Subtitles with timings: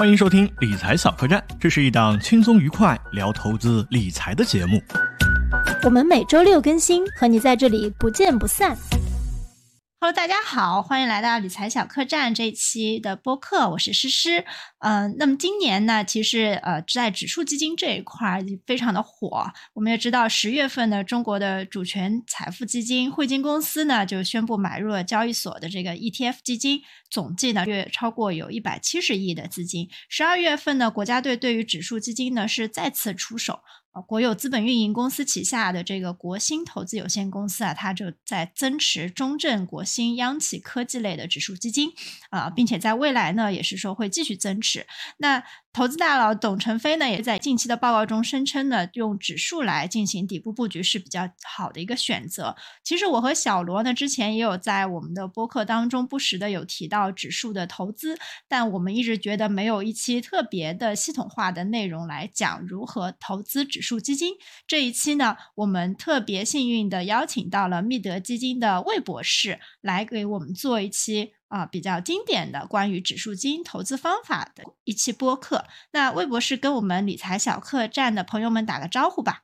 [0.00, 4.82] 欢迎收听理财小客栈，这是一档轻松愉快聊投资理财的节目。
[5.82, 8.74] 我们每周六更新，和你在这里不见不散。
[10.02, 14.46] Hello，大家好，欢迎来到理财小客栈这一期的播客，我是诗诗。
[14.78, 19.52] 嗯、那么今年呢，其实呃，在指数基金这一块儿非常的火。
[19.74, 26.80] 我们也知道，十月份呢，中国的主权财富基金汇金公司呢就宣布买入了交易所的这个 ETF 基金，
[27.10, 29.90] 总计呢约超过有一百七十亿的资金。
[30.08, 33.60] 十二月份呢，国家队对于指数基金呢是再次出手。
[33.92, 41.90] 呃，国有资本运营公司旗下的这个国兴投资有限公司啊，它就在增持中证、国兴、央企科技类的指数基金
[42.30, 44.86] 啊、并且在未来呢，也是说会继续增持。
[45.18, 52.56] 那投资大佬董承飞呢，也在近期的报告中声称呢，用指数来进行底部布局是比较好的一个选择。
[52.82, 64.34] 其实我和小罗呢，之前也有在我们的播客当中不时的有提到指数的投资，但我们一直觉得没有一期特别的系统化的内容来讲如何投资指数基金。
[64.66, 75.66] 这一期呢，我们特别幸运的邀请到了密德基金的魏博士来给我们做一期啊、比较经典的关于指数基金投资方法的一期播客。
[75.90, 79.42] 那魏博士跟我们理财小客栈的朋友们打个招呼吧。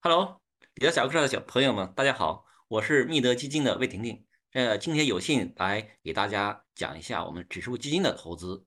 [0.00, 0.42] Hello，
[0.74, 4.24] 理财小客栈的小朋友们，大家好，我是密德基金的魏婷婷。
[4.52, 8.66] 呃，今天有幸来给大家讲一下我们指数基金的投资。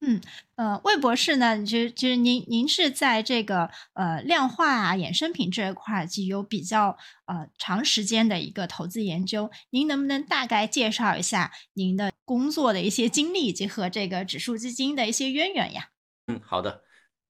[0.00, 0.20] 嗯
[0.54, 6.96] 呃，魏博士呢，其实其实您您是在这个呃量化啊衍生品这一块儿，就有比较
[7.26, 9.50] 呃长时间的一个投资研究。
[9.70, 15.90] 您能不能大概介绍一下您的工作的一些经历，以及和这个指数基金的一些渊源呀？
[16.28, 16.84] 嗯，好的，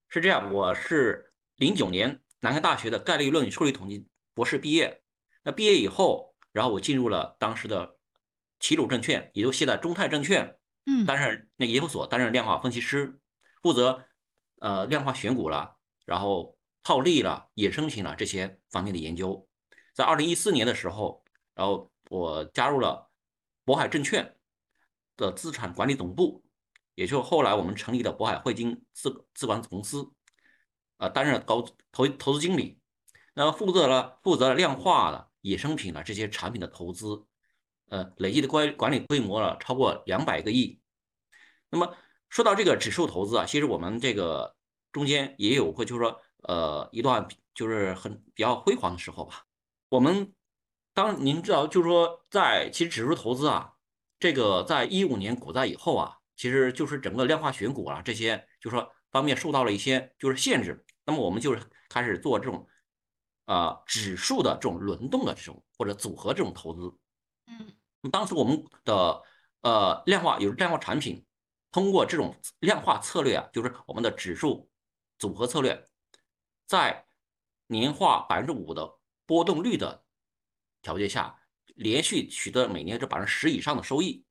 [0.07, 5.01] 是这样，我是零九年南开大学的概率论与数理统计博士毕业。
[5.43, 7.95] 那毕业以后，然后我进入了当时的
[8.59, 10.57] 齐鲁证券，也就现在中泰证券，
[11.05, 13.19] 担任那个研究所担任量化分析师，
[13.61, 14.05] 负责
[14.59, 19.47] 呃量化选股了，然后套利了、衍生品了这些方面的研究。
[19.93, 21.23] 在二零一四年的时候，
[21.53, 23.09] 然后我加入了
[23.65, 24.35] 渤海证券
[25.17, 26.43] 的资产管理总部，
[26.95, 30.11] 也就后来我们成立的渤海汇金资资管子公司，
[30.97, 32.79] 呃，担任高投投资经理，
[33.33, 37.25] 那么负责了负责了量化的衍生品了这些产品的投资，
[37.89, 40.79] 呃，累计的管管理规模了超过两百个亿。
[41.69, 41.95] 那么
[42.29, 44.55] 说到这个指数投资啊，其实我们这个
[44.91, 49.45] 中间也有过，就是说呃一段就是很比较辉煌的时候吧。
[49.89, 50.33] 我们
[50.93, 53.73] 当您知道，就是说在其实指数投资啊，
[54.19, 60.85] 这个在一五年股灾以后啊，其实就是整个量化选股啊这些，就是说方面受到了一些就是限制。
[61.05, 62.67] 那么我们就是开始做这种
[63.45, 66.95] 啊、指数的这种轮动的这种或者组合这种投资。
[67.47, 67.65] 嗯
[68.11, 69.21] 当时我们的
[69.61, 71.25] 呃量化有量化产品，
[71.71, 74.69] 通过这种量化策略啊，就是我们的指数
[75.17, 75.85] 组合策略，
[76.65, 77.05] 在
[77.67, 80.03] 年化百分之五的波动率的
[80.81, 81.35] 条件下，
[81.75, 84.23] 连续取得每年这百分之十以上的收益。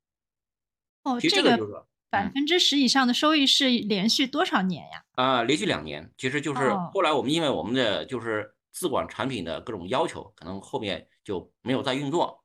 [1.03, 1.73] 哦，其实这个就是
[2.09, 5.05] 百分之十以上的收益是连续多少年呀？
[5.11, 12.38] 啊、连续两年，其实就是哦后来我们因为我们的就是资管产品的各种要求，可能后面就没有再运作。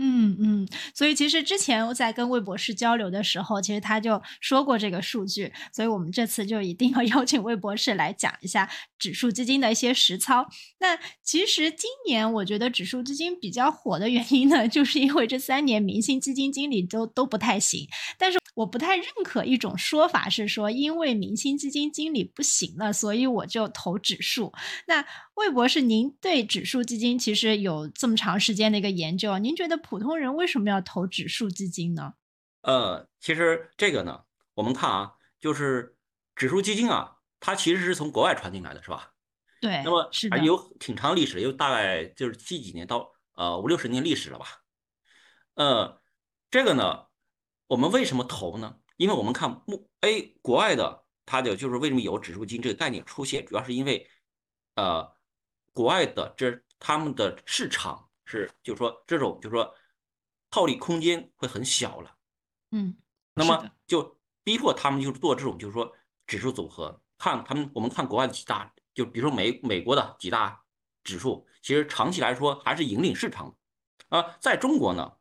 [0.00, 10.46] 嗯嗯，所以其实之前我在跟魏博士交流的时候，其实他就说过这个数据，所以我们这次就一定要 邀请魏博士来讲一下指数基金的一些实操。
[10.78, 24.52] 那其实今年我觉得指数基金比较火的原因呢，就是因为这三年明星基金经理都都不太行，但是我不太认可一种说法是说，因为明星基金经理不行了，所以我就投指数。
[24.86, 25.04] 那
[25.38, 32.14] 魏博士，您对指数基金其实有这么长时间的一个研究，您觉得普通人为什么要投指数基金呢？
[32.62, 35.96] 呃，其实这个呢，我们看啊，就是
[36.34, 39.12] 指数基金啊，它其实是从国外传进来的，是吧？
[39.60, 44.46] 对，那么是，还有挺长历史，有大概就是七几年到呃五六十年历史了吧。
[45.54, 46.02] 呃，
[46.50, 47.06] 这个呢，
[47.68, 48.80] 我们为什么投呢？
[48.96, 54.10] 因为我们看目 A 国外的，它的就是为什么有指数基金这个概念出现，主要是因为
[54.74, 55.12] 呃
[55.78, 59.72] 国外的这他们的市场是就是说这种就是说
[60.50, 62.16] 套利空间会很小了。
[62.72, 62.96] 嗯，
[63.34, 65.92] 那么就逼迫他们就是做这种就是说
[66.26, 70.64] 指数组合，看他们我们看国外的几大，就比如说美美国的几大
[71.04, 74.36] 指数，其实长期来说还是引领市场的啊。
[74.40, 75.12] 在中国呢，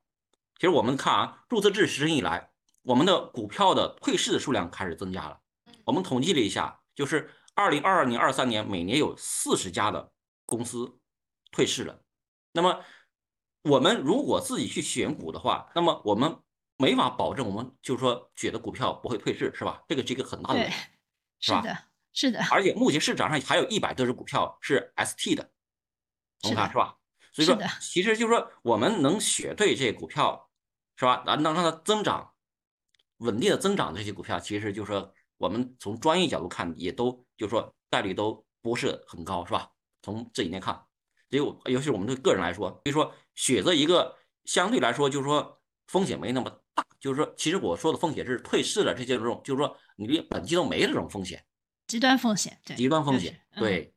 [0.56, 2.50] 其实我们看啊，注册制实施以来，
[2.81, 5.39] 我们的股票的退市的数量开始增加了。
[5.86, 10.12] 我们统计了一下，就是二零二二年、二三年每年有四十家的
[10.48, 10.98] 公司
[11.52, 12.02] 退市了。
[12.52, 12.84] 那么
[13.62, 16.40] 我们如果自己去选股的话，那么我们
[16.78, 19.84] 没法保证我们就是说选的股票不会退市，是吧？
[19.88, 20.74] 这个是一个很大的对，
[21.40, 21.78] 是吧的，
[22.14, 25.52] 是的，而且目前市场上还有一百多只股票是 ST 的，
[26.44, 26.98] 我们看是吧？
[27.34, 30.50] 所以说，其实就是说我们能选对这些股票，
[30.96, 31.24] 是吧？
[31.28, 32.34] 能能让它增长，
[33.18, 39.70] 稳定的增长的这些股票，其实就是说我们从专业角度看，也都就是说概率都不是很高，是吧？
[40.13, 40.74] 从这几年看，
[41.30, 44.15] 所以我尤其是我们对个人来说，比如说选择一个
[44.45, 51.44] 相对来说就是说风险没那么大，就是说其实我说的风险是退市了这些这种，就是说你连本金都没这种风险。
[51.88, 53.94] 极端风险，对，极端风就是险，嗯对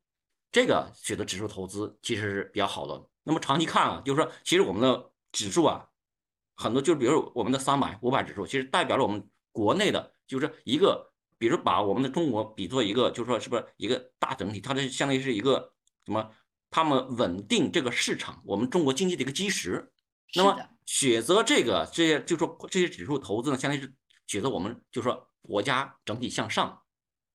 [0.51, 3.09] 这个选择指数投资其实是比较好的。
[3.23, 5.89] 那么长期看啊，就是说，其实我们的指数啊，
[6.57, 15.73] 很多就是比如我们的三百、五百指数，其实代表了我们国内的，就是一个，比如把我们的中国比作一个，就是说是不是一个大整体，它这相当于是一个
[16.11, 16.31] 什么？
[16.71, 19.93] 他们稳定这个市场，我们中国经济的一个基石。
[20.35, 23.93] 那么选择这个这些，就是说这些指数投资呢，相当于是
[24.27, 26.83] 选择我们就是说国家整体向上，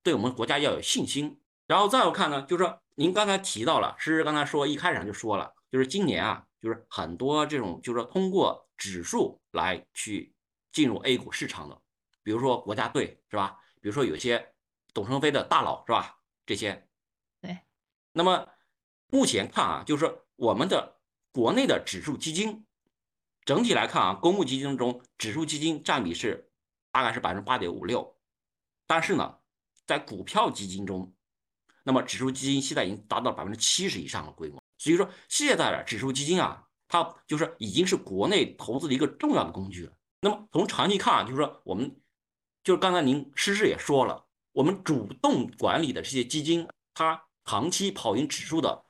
[0.04, 1.42] 对我们国家要有信心。
[1.68, 10.34] 然后再有看呢，就是说您刚才提到了，诗诗刚才说一开始就说了，就是今年啊，就是很多这种就是说通过指数来去
[10.72, 11.82] 进入 A 股市场的，
[12.24, 13.58] 比如说国家队是吧？
[13.82, 14.54] 比如说有些
[14.94, 16.20] 董承飞的大佬是吧？
[16.46, 16.88] 这些。
[17.42, 17.60] 对。
[18.14, 18.48] 那么
[19.16, 20.98] 目前看啊，就是说我们的
[21.32, 22.66] 国内的指数基金，
[23.46, 26.52] 整体来看啊，公募基金中指数基金占比是
[26.92, 28.18] 大概是百分之八点五六，
[28.86, 29.38] 但是呢，
[29.86, 31.14] 在股票基金中，
[31.84, 34.62] 那么指数基金现在已经达到百分之七十以上的规模。
[34.78, 39.94] 所以说，现在的指数基金啊，它就是已经是国内投资的一个重要的工具了。
[40.20, 41.98] 那么从长期看啊，就是说我们
[42.66, 48.85] 就是刚才您诗诗也说了，我们主动管理的这些基金，它长期跑赢指数的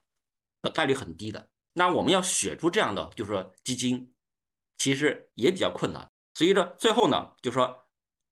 [0.65, 1.47] 的概率很低的。
[1.71, 4.13] 那我们要选出这样的，就是说基金，
[4.77, 6.11] 其实也比较困难。
[6.33, 7.85] 所以说，最后呢，就是说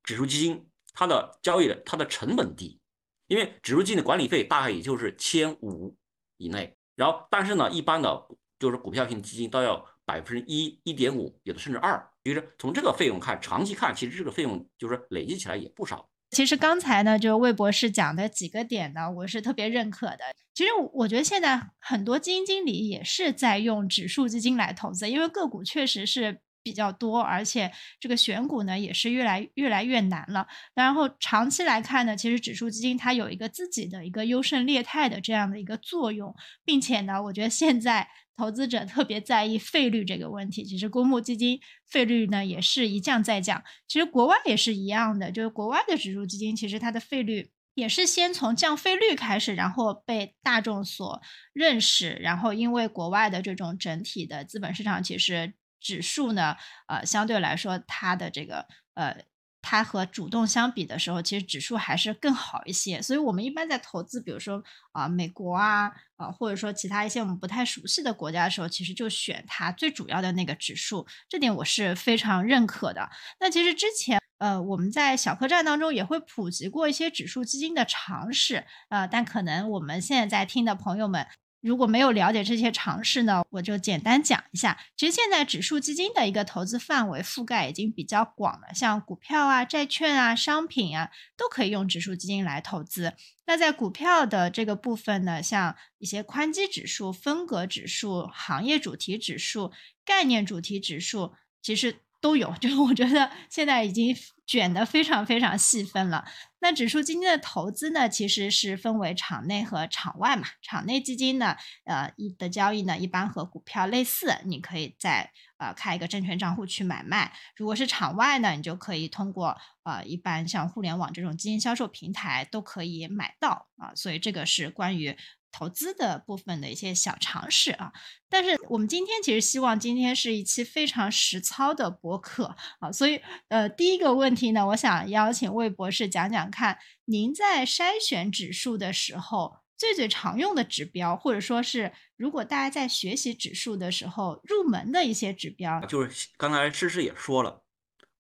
[0.04, 2.80] 指数基金它的交易的它的成本低，
[3.28, 5.96] 因为指数基金的管理费大概也就是千五
[6.38, 8.28] 以内，然后但是呢，一般的
[8.60, 12.10] 就是股票型基金都要百分之一、一点五，有的甚至二。
[12.24, 16.10] 其实从这个费用看，长期看，其实这个费用就是累积起来也不少。
[16.34, 20.20] 其实刚才呢，就是魏博士讲的几个点呢，我是特别认可的。
[20.54, 30.48] 其实我觉得现在很多基金经理也是在用指数基金来投资，因为个股确实是比较多，而且这个选股呢也是越来越来越难了。
[30.74, 40.64] 然后长期来看呢，其实指数基金它有一个自己的一个优胜劣汰的这样的一个作用，并且呢，我觉得现在投资者特别在意费率这个问题。
[40.64, 47.52] 其实公募基金费率呢也是一降再降，其实国外也是一样的，就是国外的指数基金其实它的费率。
[47.76, 51.20] 也是先从降费率开始，然后被大众所
[51.54, 56.56] 认识，然后因为国外的这种整体的资本市场其实指数呢，
[56.88, 59.24] 呃，相对来说它的这个呃，
[59.64, 63.02] 它和主动相比的时候，其实指数还是更好一些。
[63.02, 73.10] 所以我们一般在投资，比如说啊、美国啊，啊、或者说其他一些我们不太熟悉的国家的时候，其实就选它最主要的那个指数，这点我是非常认可的。
[73.40, 74.20] 那其实之前。
[74.40, 81.26] 呃，我们在小客栈当中也会普及过一些指数基金的常识，呃，但可能我们现在在听的朋友们
[81.64, 84.78] 如果没有了解这些常识呢，我就简单讲一下。
[84.98, 93.14] 其实现在指数基金的一个投资范围覆盖已经比较广了，像股票啊、债券啊、商品啊，都可以用指数基金来投资。
[93.46, 99.72] 那在股票的这个部分呢，像一些宽基指数、分格指数、行业主题指数、
[100.04, 102.54] 概念主题指数，其实都有。
[102.60, 104.14] 就是我觉得现在已经
[104.46, 106.26] 卷得非常非常细分了。
[106.60, 110.48] 那指数基金的投资呢，其实是分为场内和场外嘛。
[110.62, 117.34] 场内基金呢，呃，一的交易呢，一般和股票类似，你可以在呃开一个证券账户去买卖。
[117.56, 123.92] 如果是场外呢，你就可以通过呃一般像互联网这种基金销售平台都可以买到啊。
[123.96, 125.18] 所以这个是关于。
[125.54, 127.94] 投资的部分的一些小常识啊，
[128.28, 147.64] 但是我们今天其实希望今天是一期非常实操的播客啊，所以呃，第一个问题呢，我想邀请魏博士讲讲看，您在筛选指数的时候，最最常用的指标，或者说是如果大家在学习指数的时候入门的一些指标，就是刚才诗诗也说了，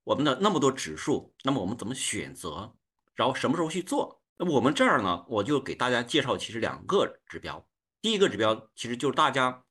[0.04, 2.76] 我们的那么多指数，那么我们怎么选择，
[3.16, 4.23] 然后什么时候去做？
[4.38, 7.68] 那么我们这儿呢，我就给大家介绍其实两个指标。
[8.02, 9.64] 第一个指标其实就是大家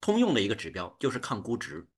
[0.00, 1.88] 通用的一个指标，就是看估值。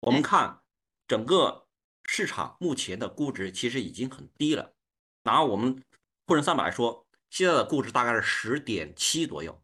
[0.00, 0.60] 我们看
[1.06, 1.66] 整个
[2.04, 4.74] 市场目前的估值其实已经很低了。
[5.22, 5.82] 拿我们
[6.26, 9.62] 沪深三百来说，现在的估值大概是十点七左右，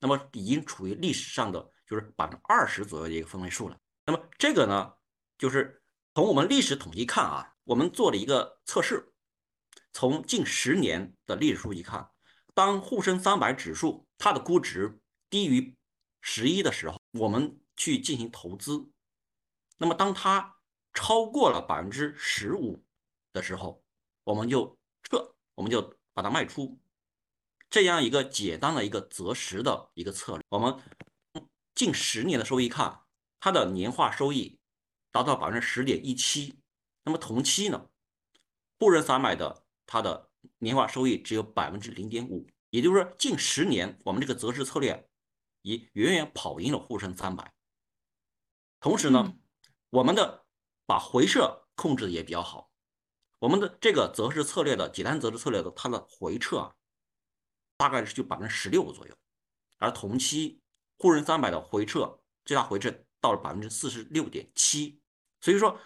[0.00, 3.78] 那么已经处于历史上的就是百分之二十左右的一个分位数了。
[4.04, 4.94] 那么这个呢，
[5.38, 5.82] 就是
[6.14, 9.11] 从我们历史统计看啊，我们做了一个测试，
[9.92, 12.10] 从近十年的历史数据看，
[12.54, 15.76] 当沪深三百指数它的估值低于
[16.20, 18.90] 十一的时候，我们去进行投资；
[19.78, 20.56] 那么当它
[20.92, 22.82] 超过了百分之十五
[23.32, 23.82] 的时候，
[24.24, 26.78] 我们就撤，我们就把它卖出。
[27.68, 30.78] 这样一个简单的一个择时的一个策略，我们
[31.74, 33.00] 近十年的收益看，
[33.40, 34.58] 它的年化收益
[35.10, 36.58] 达到百分之十点一七。
[37.04, 37.88] 那么同期呢，
[38.78, 42.46] 沪深三百的它的年化收益只有百分之零点五。
[42.70, 45.08] 也就是说，近十年我们这个择时策略
[45.62, 47.52] 已远远跑赢了沪深三百。
[48.80, 49.34] 同时呢，
[49.90, 50.44] 我们的
[50.86, 52.70] 把回撤控制的也比较好。
[53.38, 56.74] 我们的这个择时策略的简单择时策略的它的回撤啊。
[57.74, 59.16] 大概是就百分之十六左右，
[59.78, 60.62] 而同期
[60.98, 65.00] 沪深三百的回撤最大回撤到了百分之四十六点七，
[65.40, 65.76] 所以说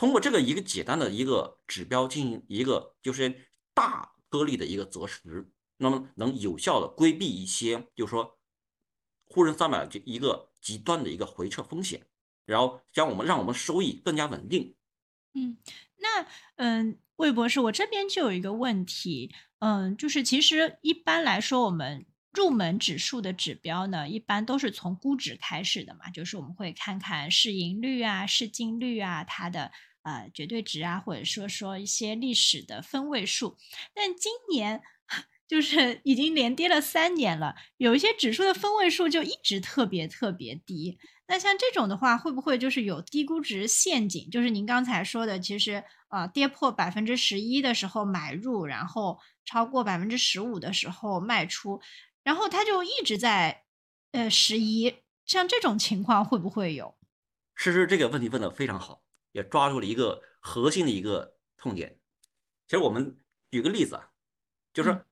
[0.00, 8.38] 通过这个一个简单的一个指标进行一个就是大颗粒的一个择时，那么能有效的规避一些就是说
[9.26, 12.06] 沪深三百这一个极端的一个回撤风险，
[12.46, 14.74] 然后将我们让我们收益更加稳定。
[15.34, 15.58] 嗯，
[15.98, 16.26] 那
[16.56, 19.34] 嗯，魏博士，我这边就有一个问题。
[19.58, 29.70] 嗯，就是其实一般来说，我们入门指数的指标呢，一般都是从估值开始的嘛，就是我们会看看市盈率啊、市净率啊、它的
[30.10, 33.56] 呃绝对值啊，或者说说一些历史的分位数。
[33.94, 34.82] 但今年
[35.46, 40.98] 就是已经连跌了三年了，有一些指数的分位数就一直特别特别低。
[41.26, 44.28] 那像这种的话，会不会就是有低估值陷阱？
[44.30, 51.80] 就是您刚才说的，其实呃跌破百分之十一的时候买入，然后超过百分之十五的时候卖出，
[52.24, 53.62] 然后它就一直在
[54.12, 56.96] 呃十一，像这种情况会不会有？
[57.54, 59.02] 诗诗这个问题问的非常好，
[59.32, 61.98] 也抓住了一个核心的一个痛点。
[62.66, 63.18] 其实我们
[63.50, 64.10] 举个例子啊，
[64.72, 65.06] 就是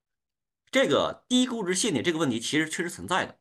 [0.71, 3.39] 这个低估值陷阱这个问题其实确实存在的。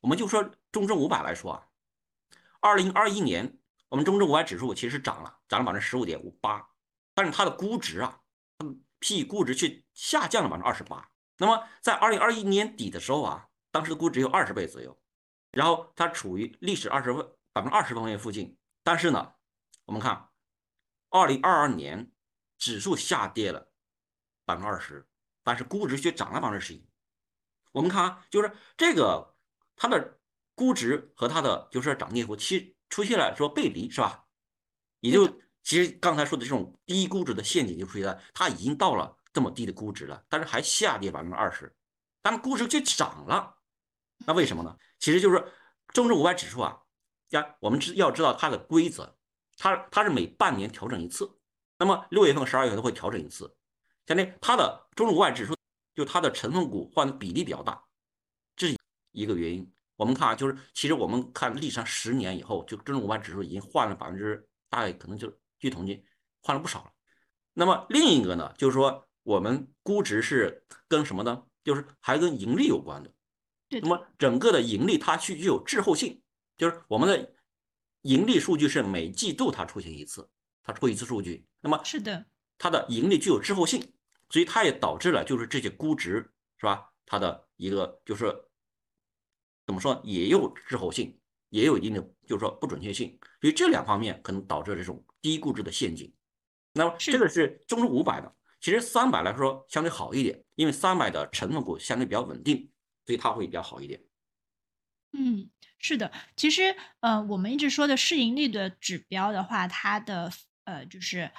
[0.00, 1.68] 我们就说中证五百来说啊。
[2.60, 6.68] 二零二一年，我们中证五百指数其实涨了，涨了百分之十五点五八，
[7.14, 8.20] 但是它的估值啊
[8.98, 11.10] ，P 估值却下降了百分之二十八。
[11.38, 14.98] 那么在二零二一年底的时候啊，当时的估值有二十倍左右，
[15.52, 18.56] 然后它处于历史二十分百分之二十分位附近。
[18.82, 19.34] 但是呢，
[19.86, 20.28] 我们看
[21.08, 22.12] 二零二二年
[22.58, 23.72] 指数下跌了
[24.44, 25.08] 百分之二十，
[25.42, 26.86] 但是估值却涨了百分之十一。
[27.72, 29.34] 我们看啊，就是这个
[29.74, 30.12] 它的。
[30.58, 34.24] 估值和它的就是涨跌幅，其出现了说背离，是吧？
[35.00, 35.28] 也就
[35.62, 41.76] 其实刚才说的这种低估值的陷阱就出现了，它已经到了这么低的估值了，但是还下跌百分之二十，
[42.22, 43.58] 但是估值却涨了，
[44.24, 44.74] 那为什么呢？
[44.98, 45.52] 其实就是
[45.88, 46.80] 中证五百指数啊，
[47.32, 49.18] 呀，我们知要知道它的规则，
[49.56, 51.30] 它它是每半年调整一次，
[51.78, 53.54] 那么六月份、十二月份都会调整一次，
[54.06, 55.54] 相当于它的中证五百指数
[55.94, 57.82] 就它的成分股换的比例比较大，
[58.54, 58.76] 这是
[59.12, 59.70] 一个原因。
[59.96, 66.04] 我们看啊，就是其实我们看历史上十年以后，就中证五百指数已经换了百分之大概可能就据统计
[66.42, 66.92] 换了不少了。
[67.54, 71.44] 那么另一个呢，就是说我们估值是跟什么呢？
[71.64, 73.10] 就是还跟盈利有关的。
[73.80, 76.22] 那么整个的盈利它具具有滞后性，
[76.58, 77.34] 就是我们的
[78.06, 80.28] 盈利数据是每季度它出现一次，
[80.62, 81.44] 它出一次数据。
[81.60, 82.24] 那么是的，
[82.56, 83.80] 它的盈利具有滞后性，
[84.30, 86.90] 所以它也导致了就是这些估值是吧？
[87.04, 88.42] 它的一个就是。
[89.66, 96.14] 怎么说也有滞后性，也有一定的就是说不准确性，所以这两方面可能导致这种低估值的陷阱。
[96.72, 102.70] 那么这个是中证五百的，其实三百来说相对好一点，因为三百的成分股相对比较稳定，
[103.04, 104.00] 所以它会比较好一点。
[105.18, 110.30] 嗯，是的，其实呃，我们一直说的市盈率的指标的话，它的
[110.64, 111.30] 呃就是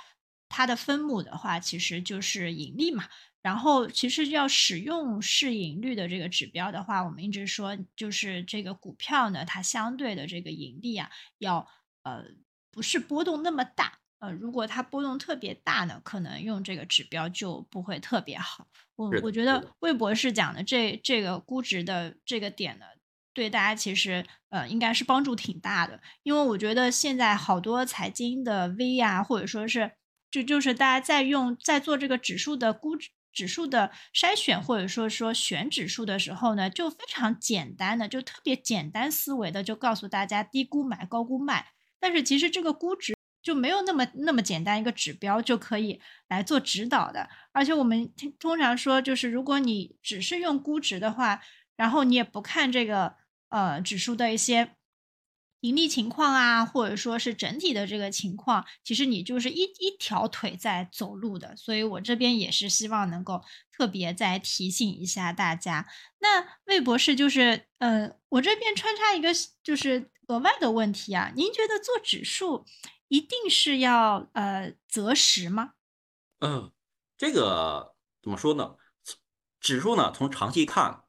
[0.50, 3.06] 它的分母的话，其实就是盈利嘛。
[3.44, 11.66] 然后，其实要使用市盈率的这个指标的话，我们一直说，就是这个股票呢，它相对的这个盈利啊，要
[12.04, 12.26] 呃
[12.72, 14.00] 不是波动那么大。
[14.20, 18.68] 呃，如果它波动特别大呢，可能用这个指标就不会特别好。
[18.96, 22.86] 我我觉得魏博士讲的这这个估值的这个点呢，
[23.38, 29.92] 对大家其实呃应该是帮助挺大的，因为我觉得现在好多财经的 V 啊，或者说是
[30.32, 33.10] 就就是大家在用在做这个指数的估值。
[33.34, 41.68] 指数的筛选，或者说说选指数的时候呢，就非常简单的，就特别简单思维的，就告诉大家低估买，高估卖。
[42.00, 43.14] 但是其实这个估值
[43.44, 47.30] 就没有那么那么简单一个指标就可以来做指导的。
[47.52, 51.40] 而且我们通常说，就是如果你只是用估值的话，
[51.76, 53.18] 然后你也不看这个
[53.50, 54.74] 呃指数的一些。
[55.62, 61.58] 盈利情况啊，或者说是整体的这个情况，其实你就是一一条腿在走路的。
[61.58, 65.88] 所以我这边也是希望能够特别再提醒一下大家。
[66.20, 69.30] 那魏博士就是，呃，我这边穿插一个
[69.64, 72.64] 就是额外的问题啊，您觉得做指数
[73.08, 75.72] 一定是要呃择时吗？
[76.40, 76.72] 嗯，
[77.18, 78.76] 这个怎么说呢？
[79.60, 81.02] 指数呢，从长期看，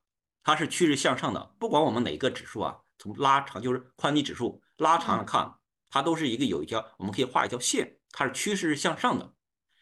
[0.49, 1.55] 它是趋势向上的。
[1.59, 5.59] 不管我们哪个指数啊，从拉长就是宽基指数拉长了看，
[5.91, 9.35] 它都是一个有一条，我们可以画一条线，它是趋势向上的。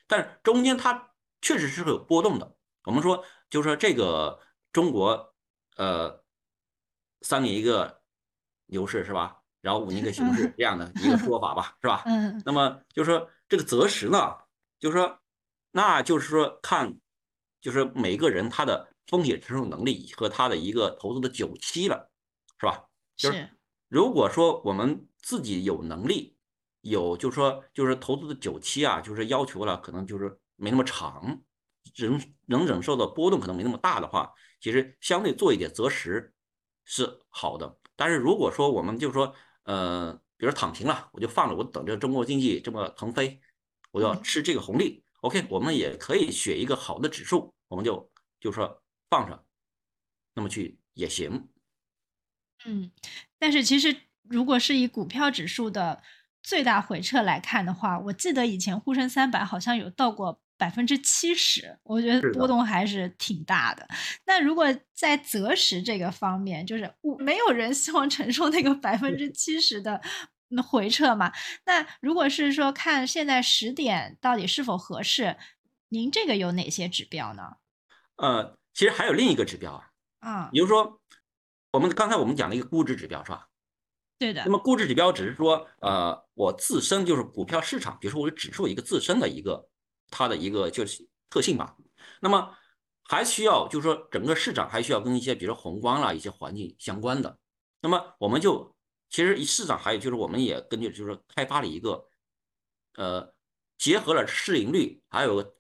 [0.09, 2.57] 但是中间它确实是会有波动的。
[2.83, 4.41] 我们说，就是说这个
[4.73, 5.37] 中国，
[5.77, 6.25] 呃，
[7.21, 8.03] 三年一个
[8.67, 9.37] 牛市是吧？
[9.61, 12.03] 然后五年一个熊市 这样的一个说法吧，是吧？
[12.07, 12.43] 嗯。
[12.45, 14.35] 那么就是说这个择时呢，
[14.81, 15.21] 就是说，
[15.71, 16.99] 那就是说看。
[17.59, 22.11] 就是每个人他的风险承受能力和它的一个投资的久期了，
[22.59, 22.85] 是吧？
[23.17, 23.51] 就是。
[23.89, 26.37] 如果说我们自己有能力，
[26.81, 31.41] 有就是说就是投资的久期啊，就是要求了可能就是没那么长，
[31.95, 36.35] 忍能忍受的波动可能没那么大的话，其实相对做一点择时
[36.85, 37.79] 是好的。
[37.95, 39.33] 但是如果说我们就是说
[39.63, 43.41] 呃，比如躺平了，我就放着，我等着中国经济这么腾飞，
[43.93, 45.05] 我要吃这个红利。
[45.21, 47.55] OK，我们也可以选一个好的指数。
[47.69, 48.11] 我们就
[48.41, 49.45] 就说放上，
[50.35, 51.49] 那么去也行。
[52.65, 52.91] 嗯，
[53.39, 56.03] 但是其实如果是以股票指数的
[56.43, 63.87] 最大回撤来看的话，我记得以前沪深三百好像有到过百分之七十，我觉得波动还是挺大的。
[64.25, 70.01] 那如果在择时这个方面，就是没有人希望承受那个百分之七十的
[70.67, 71.31] 回撤嘛？
[71.67, 75.37] 那如果是说看现在十点到底是否合适？
[75.89, 77.59] 您这个有哪些指标呢？
[78.17, 79.91] 呃，其实还有另一个指标啊，
[80.21, 81.01] 啊，比如说
[81.71, 83.49] 我们刚才我们讲了一个估值指标是吧？
[84.19, 84.45] 对的。
[84.45, 89.67] 那么估值指标只是说，呃，我自身就是股票市场，比如说我指数一个自身的一个
[90.11, 91.75] 它的一个就是特性吧。
[92.21, 92.55] 那么
[93.05, 97.39] 还需要就是说整个市场还需要跟一些比如说宏观啦一些环境相关的。
[97.81, 98.77] 那么我们就
[99.09, 102.07] 其实市场还有就是我们也根据就是说开发了一个，
[102.97, 103.33] 呃，
[103.79, 105.57] 结合了市盈率还有。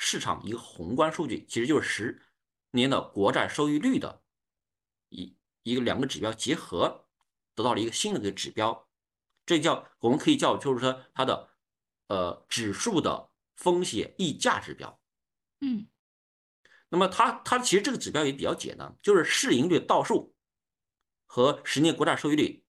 [0.00, 2.22] 市场一个宏观数据，其实就是十
[2.70, 4.22] 年的国债收益率的
[5.08, 7.06] 一一个两个指标结合，
[7.54, 8.88] 得到了一个新的一个指标，
[9.46, 11.50] 这叫我们可以叫就是说它的
[12.08, 15.00] 呃指数的风险溢价指标。
[15.60, 15.88] 嗯，
[16.88, 20.34] 那么它它其实这个指标也比较简单，就是市盈率倒数
[21.26, 22.64] 和十年国债收益率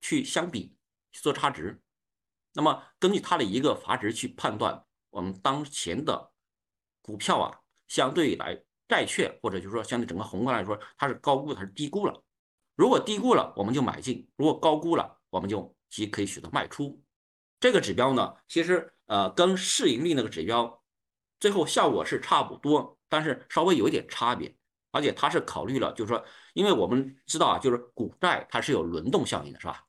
[0.00, 0.76] 去相比
[1.12, 1.82] 去做差值，
[2.52, 6.32] 那么根据它的一个阀值去判断我们当前的。
[7.02, 12.22] 股票啊，相对来债券或者就是说相对整个宏观来说，它是高估还是低估了？
[12.76, 17.02] 如果低估了，我们就买进；如果高估了，我们就即可以选择卖出。
[17.58, 20.82] 这个指标呢，其实呃跟市盈率那个指标
[21.40, 24.54] 最后效果是差不多，但是稍微有一点差别，
[24.92, 29.84] 而且它是考虑了，就是说，因为我们知道啊，就是股债它是有轮动效应的，是吧？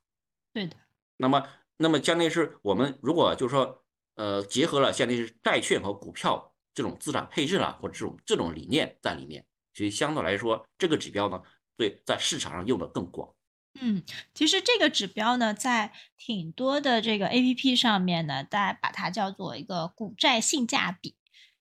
[0.52, 0.76] 对的。
[1.18, 3.84] 那么，那么相当于是我们如果就是说
[4.14, 6.52] 呃结合了相当于是债券和股票。
[6.78, 11.42] 这种资产配置啦，或者这种这种理念在里面，所以相对来说，这个指标呢，
[11.76, 13.34] 对在市场上用的更广。
[13.80, 21.16] 嗯，其实这个指标呢，在挺多的这个 A P P 上面呢，大家把它叫做一个股债性价比。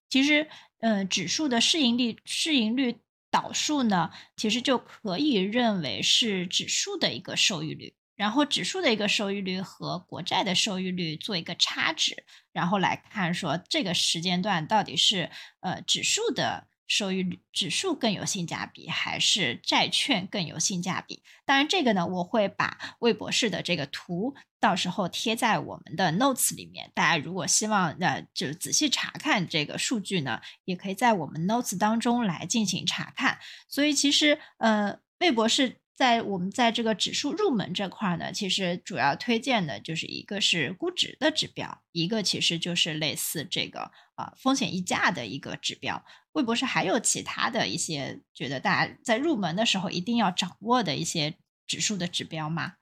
[0.08, 0.48] 其实，
[0.82, 3.00] 嗯，指数的市盈率市盈率
[3.32, 7.96] 导数呢，其实就可以认为是指数的一个收益率。
[8.18, 15.30] 然后指数的一个收益率和国债的收益率做一个差值，然后来看说这个时间段到底是
[15.62, 21.22] 呃指数的收益率指数更有性价比，还是债券更有性价比？
[21.46, 33.38] 当然这个呢，我会把魏博士的这个图到时候贴在我们的 notes 里面，大家如果希望呃就仔细查看这个数据呢，也可以在我们 notes 当中来进行查看。
[33.70, 35.78] 所以其实呃魏博士。
[35.98, 46.06] 在我们在这个指数入门这块呢，其实主要推荐的就是一个是估值的指标，一个其实就是类似这个啊风险溢价的一个指标。
[46.34, 52.74] 魏博士还有其他的一些觉得大家在入门的时候一定要掌握的一些指数的指标吗？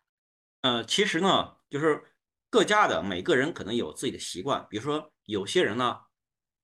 [0.63, 2.03] 呃，其实呢，就是
[2.49, 6.01] 各家的每个人可能有自己的习惯，比如说有些人呢，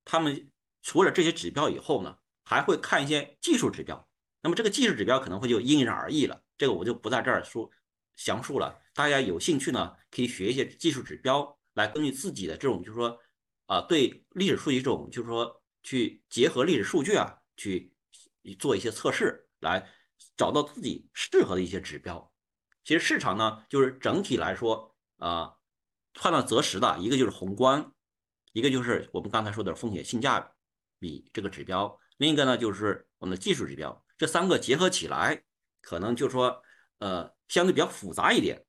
[0.03, 4.09] 他们除了这些指标以后呢，还会看一些技术指标。
[4.41, 7.69] 那么这个技术指标可能会就因人而异了，这个我就不在这儿说
[8.15, 8.79] 详述了。
[8.93, 13.19] 大家有兴趣呢，可以学一些技术指标，来根据自己的这种，就是说，
[13.67, 17.93] 啊，对历史数据这种，就是说，去结合历史数据啊，去
[18.59, 19.87] 做一些测试，来
[20.35, 22.31] 找到自己适合的一些指标。
[22.83, 25.53] 其实市场呢，就是整体来说，啊，
[26.13, 27.93] 判断择时的一个就是宏观，
[28.53, 30.53] 一个就是我们刚才说的风险性价
[30.99, 35.41] 比这个指标，另一个呢就是我们的技术指标，这三个结合起来，
[35.81, 36.61] 可能就是说，
[36.99, 38.63] 呃，相对比较复杂一点。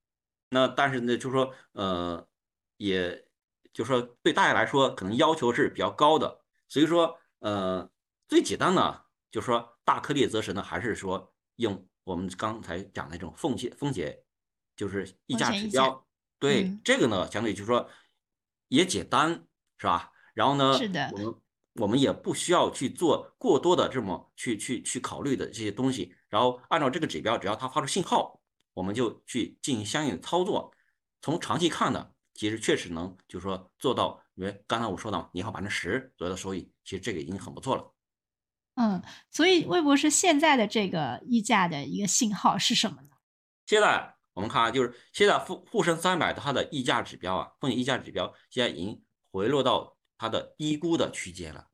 [0.49, 2.27] 那但是呢，就是说，呃，
[2.79, 3.29] 也
[3.71, 6.41] 就是说对大家来说，可能要求是比较高的。
[6.69, 7.87] 所以说，呃，
[8.29, 11.87] 最简单的就是说大颗粒择时呢，还是说用。
[12.05, 14.25] 我们刚才讲的这种风险风险，
[14.75, 16.07] 就是溢价指标，
[16.39, 17.91] 对这个呢，相对就是说
[18.69, 20.13] 也简单，是吧？
[20.33, 21.35] 然后呢，是的，我们
[21.75, 28.41] 我们也不需要去做过多的这么去去去考虑的这些东西，然后按照这个指标，只要它发出信号，
[28.75, 30.73] 我们就去进行相应的操作。
[31.21, 37.95] 从长期看的，其实确实能就是说做到，因为刚才我说的年化百分之十左右的收益，其实这个已经很不错了。
[38.75, 43.09] 嗯，所以魏博士现在的这个溢价的一个信号是什么呢？
[43.67, 51.67] 现在我们看啊，就是现在沪沪深三百它的溢价指标啊，风险溢价指标现在已经回落到它的低估的区间了。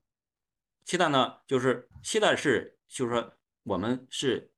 [0.86, 4.50] 现在呢，就是现在是就是说我们是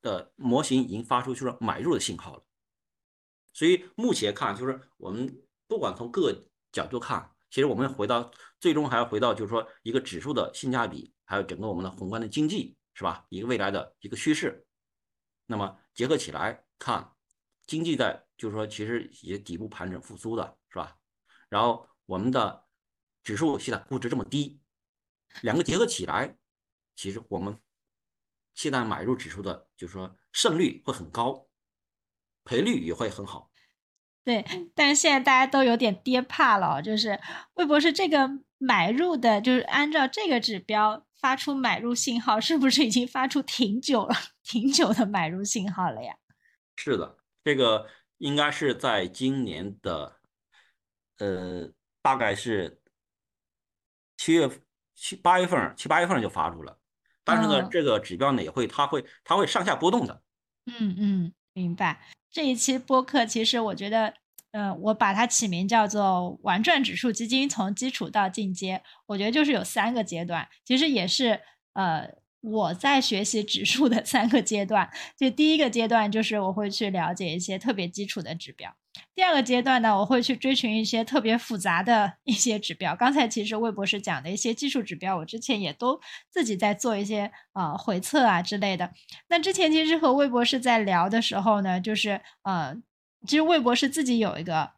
[0.00, 2.44] 的模型已经发出就是买入的信号了。
[3.52, 11.12] 所以目前看，就是我们不管从各个角度看，其实我们回到最终还要回到就是说一个指数的性价比。
[11.24, 13.26] 还有整个我们的宏观的经济是吧？
[13.28, 14.64] 一个未来的一个趋势，
[15.46, 17.10] 那么结合起来看，
[17.66, 20.96] 经济在就是说其实也底部盘整复苏的是吧？
[21.48, 22.64] 然后我们的
[23.22, 24.60] 指数现在估值这么低，
[25.40, 26.36] 两个结合起来，
[26.96, 27.58] 其实我们
[28.54, 31.46] 现在买入指数的就是说胜率会很高，
[32.44, 33.50] 赔率也会很好。
[34.24, 37.20] 对，但是现在大家都有点跌怕了，就是
[37.54, 41.06] 魏博士这个买入的，就是按照这个指标。
[41.22, 46.16] 发出买入信号，是不是已经发出挺久了、挺久的买入信号了呀？
[46.74, 50.16] 是的，这个应该是在今年的，
[51.18, 51.70] 呃，
[52.02, 52.81] 大概是
[54.22, 54.48] 七月、
[54.94, 56.78] 七八月份、七八月份就发出了。
[57.24, 60.22] 但是呢，这个指标呢也会，它会，它会上下波动的。
[60.66, 62.00] 嗯嗯，明白。
[62.30, 64.14] 这一期播客，其实我觉得。
[64.54, 68.82] 嗯，我把它起名叫做“玩转指数基金，从基础到进阶”。
[69.08, 71.40] 我觉得就是有三个阶段，其实也是
[71.72, 72.06] 呃
[72.42, 74.90] 我在学习指数的三个阶段。
[75.16, 78.70] 就第一个阶段，就是我会去了解一些特别基础的指标；
[79.14, 82.94] 第二个阶段呢，我会去追寻一些特别复杂的一些指标。
[82.94, 85.98] 刚才其实魏博士讲的一些技术指标，我之前也都
[86.30, 88.92] 自己在做一些呃回测啊之类的。
[89.28, 92.76] 那之前其实和魏博士在聊的时候呢，就是呃。
[93.24, 94.72] 其实魏博士自己有一个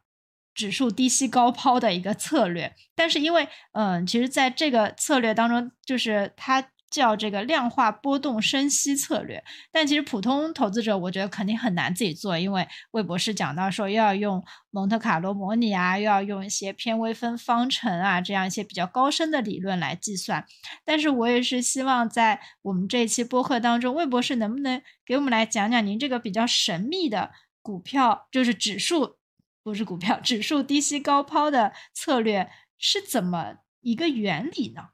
[0.53, 9.43] 指数低吸高抛的一个策略，但是因为嗯，其实在这个策略当中，就是它叫这个量化波动升息策略。
[9.71, 20.45] 但其实普通投资者，我觉得肯定很难自己做，因为魏博士讲到说，又要用蒙特卡罗模拟啊，又要用一些偏微分方程啊，这样一些比较高深的理论来计算。
[20.83, 27.31] 但是我也是希望在我们这一期播客当中，魏博士能不能给我们来讲讲您这个比较神秘的。
[27.61, 29.17] 股票就是指数，
[29.63, 34.89] 不是股票，指数低吸高抛的策略是怎么一个原理呢？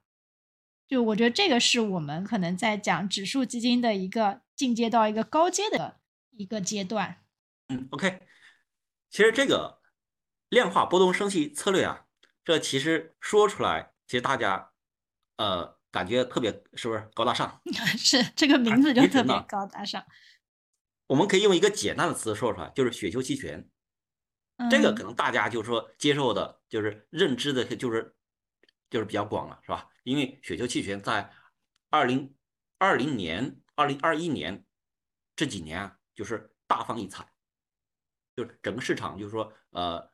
[0.91, 6.01] 就我觉得这个是我们可能在讲指数基金的一个进阶到一个高阶的
[6.31, 7.23] 一个阶段。
[7.69, 8.19] 嗯，OK，
[9.09, 9.79] 其实这个
[10.49, 12.07] 量化波动升息策略啊，
[12.43, 14.73] 这其实说出来，其实大家
[15.37, 17.61] 呃感觉特别是不是高大上？
[17.97, 20.05] 是这个名字就特别高大上。
[21.07, 23.65] 我们可以用一个简单的词说出来，就是雪球期权。
[24.69, 28.13] 这个可能大家就是说接受的，就是认知的，就是
[28.91, 29.89] 就是比较广了，是吧？
[30.03, 31.33] 因为雪球期权在
[31.89, 32.35] 二零
[32.77, 34.63] 二零年、二零二一年
[35.35, 37.27] 这几年啊，就是大放异彩，
[38.35, 40.11] 就是整个市场就是说呃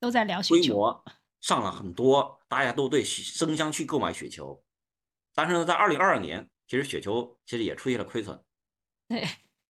[0.00, 1.04] 都在聊雪球，规模
[1.40, 4.64] 上了很多，大家都对争相去购买雪球。
[5.32, 8.44] 但是呢，在二零二二年，其实雪球其实也出现了亏损。
[9.06, 9.28] 对。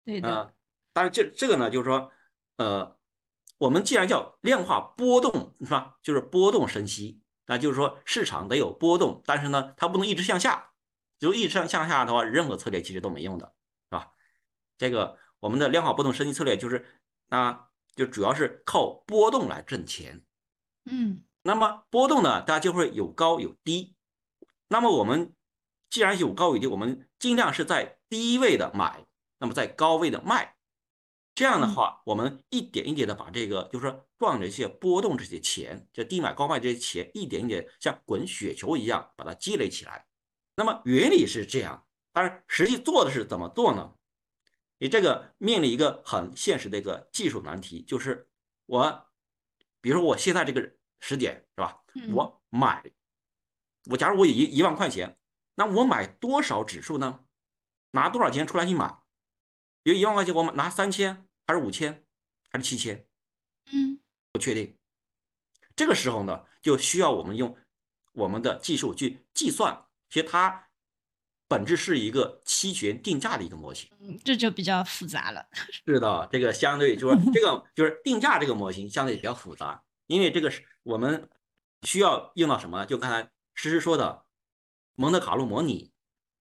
[0.05, 0.53] 对的，
[0.93, 2.11] 但是这这个呢，就是说，
[2.57, 2.95] 呃，
[3.57, 5.97] 我们既然叫量化波动，是吧？
[6.03, 10.71] 就是波动升息，那就是说市场得有波动，但是呢，它不能一直向下，
[11.19, 13.53] 就一直向向下的话，任何策略其实都没用的，
[13.89, 14.11] 是吧？
[14.77, 16.85] 这个我们的量化波动升级策略就是，
[17.27, 20.23] 那就主要是靠波动来挣钱，
[20.85, 23.95] 嗯，那么波动呢，大家就会有高有低，
[24.67, 25.33] 那么我们
[25.89, 29.05] 既然有高有低，我们尽量是在低位的买。
[29.37, 30.54] 那么在高位的卖，
[31.35, 40.07] 这样的话，我们一点一点的把这个，就是说赚这些波动这些钱，就低买高卖这些钱，一点一点像滚雪球一样把它积累起来。
[40.55, 43.93] 那么原理是这样，但是实际做的是怎么做呢？
[44.77, 48.29] 你这个面临一个很现实的一个技术难题，就是
[48.65, 49.07] 我，
[49.81, 50.71] 比如说我现在这个
[51.01, 51.83] 时点是吧？
[52.13, 52.81] 我买，
[53.89, 55.17] 我假如我有一一万块钱，
[55.55, 57.25] 那我买多少指数呢？
[57.91, 58.97] 拿多少钱出来去买？
[59.85, 62.03] 有一万块钱，我们拿三千还是五千
[62.49, 63.05] 还是七千？
[63.71, 63.99] 嗯，
[64.31, 64.75] 不确定。
[65.75, 67.55] 这个时候呢，就需要我们用
[68.13, 70.69] 我们的技术去计算，其实它
[71.47, 73.87] 本质是一个期权定价的一个模型。
[73.99, 75.47] 嗯，这就比较复杂了。
[75.85, 81.29] 是的，这个相对就是这个就是定价这个模型相对比较复杂，因为这个是我们
[81.83, 82.87] 需要用到什么？
[82.87, 84.25] 就刚才诗诗说的
[84.95, 85.91] 蒙特卡洛模拟，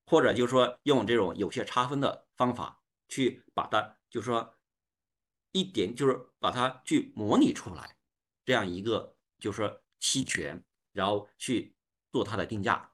[0.06, 2.80] 或者就是说用这种有些差分的方法
[3.14, 4.56] 去把它，就是说
[5.52, 7.96] 一点就是把它去模拟出来，
[8.44, 9.12] 这样一个。
[9.40, 11.76] 就是说期权，然后去
[12.10, 12.92] 做它的定价。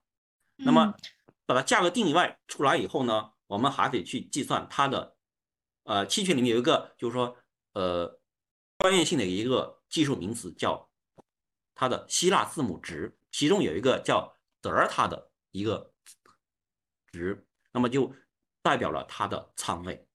[0.56, 0.92] 那么
[1.46, 5.16] 把它价格定以外出来以后呢，我们还得去计算它的，
[5.84, 7.36] 呃，期权里面有一个就是说
[7.74, 8.20] 呃
[8.78, 10.90] 专业性的一个技术名词叫
[11.76, 15.92] 它的希腊字母值，其中有一个叫德尔塔的一个
[17.12, 18.12] 值，那么就
[18.60, 20.08] 代表了它的仓位。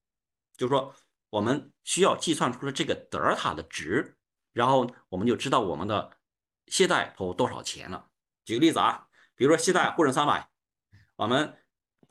[0.57, 0.93] 就是说
[1.29, 4.17] 我们需要计算出了这个德尔塔的值，
[4.53, 6.11] 然后我们就知道我们的。
[6.67, 8.09] 现在投多少钱了？
[8.43, 10.49] 举个例子啊，比如说现在沪深三百，
[11.15, 11.61] 我们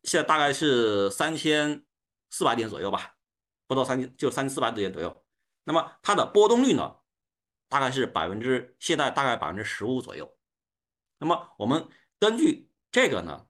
[0.04, 1.84] 现在大概是三千
[2.30, 3.16] 四百点左右吧，
[3.66, 5.24] 不到三千就三千四百点左右。
[5.64, 6.98] 那么它的波动率呢，
[7.68, 10.38] 大概是百分之现在大概百分之十五左右。
[11.18, 11.88] 那么我们
[12.20, 13.48] 根据这个呢，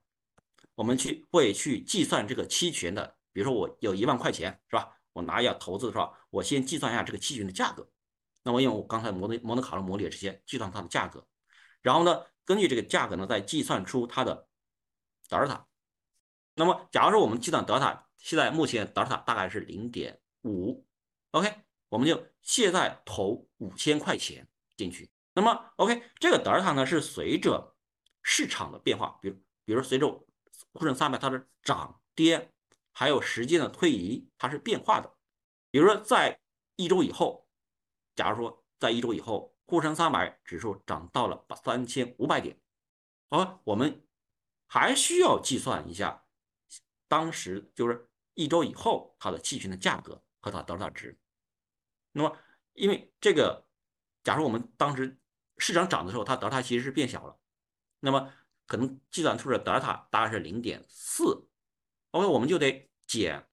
[0.73, 4.97] 我们去会去计算这个期权的，比如说我有一万块钱是吧？
[5.11, 7.85] 我拿要投资的时候，我先计算一下这个期权的价格。
[8.43, 11.27] 那么用我刚才模的模的卡罗模拟这些计算它的价格，
[11.81, 14.47] 然后呢，根据这个价格呢，再计算出它的
[15.27, 15.67] 德尔塔。
[16.53, 20.85] 那么，假如说我们计算德尔塔，现在目前德尔塔大概是零点五
[21.31, 21.53] ，OK，
[21.89, 25.09] 我们就现在投五千块钱进去。
[25.33, 27.75] 那么，OK，这个德尔塔呢是随着
[28.21, 30.07] 市场的变化，比如比如随着
[30.71, 32.53] 沪深三百它的涨跌，
[32.95, 35.15] 还有时间的推移，它是变化的。
[35.69, 36.39] 比如说在
[36.75, 37.43] 一周以后。
[38.15, 42.57] 假如说在一周以后，沪深三百指数涨到了三千五百点，
[43.27, 44.07] 而我们
[44.67, 46.23] 还需要计算一下
[47.09, 51.19] 当时就是一周以后它的期权的价格和它德尔塔值。
[52.13, 52.37] 那么，
[52.71, 53.67] 因为这个，
[54.23, 55.19] 假如我们当时
[55.57, 57.37] 市场涨的时候，它德尔塔其实是变小了，
[57.99, 58.31] 那么
[58.65, 61.49] 可能计算出的德尔塔大概是零点四
[62.15, 63.45] ，OK，我们就得减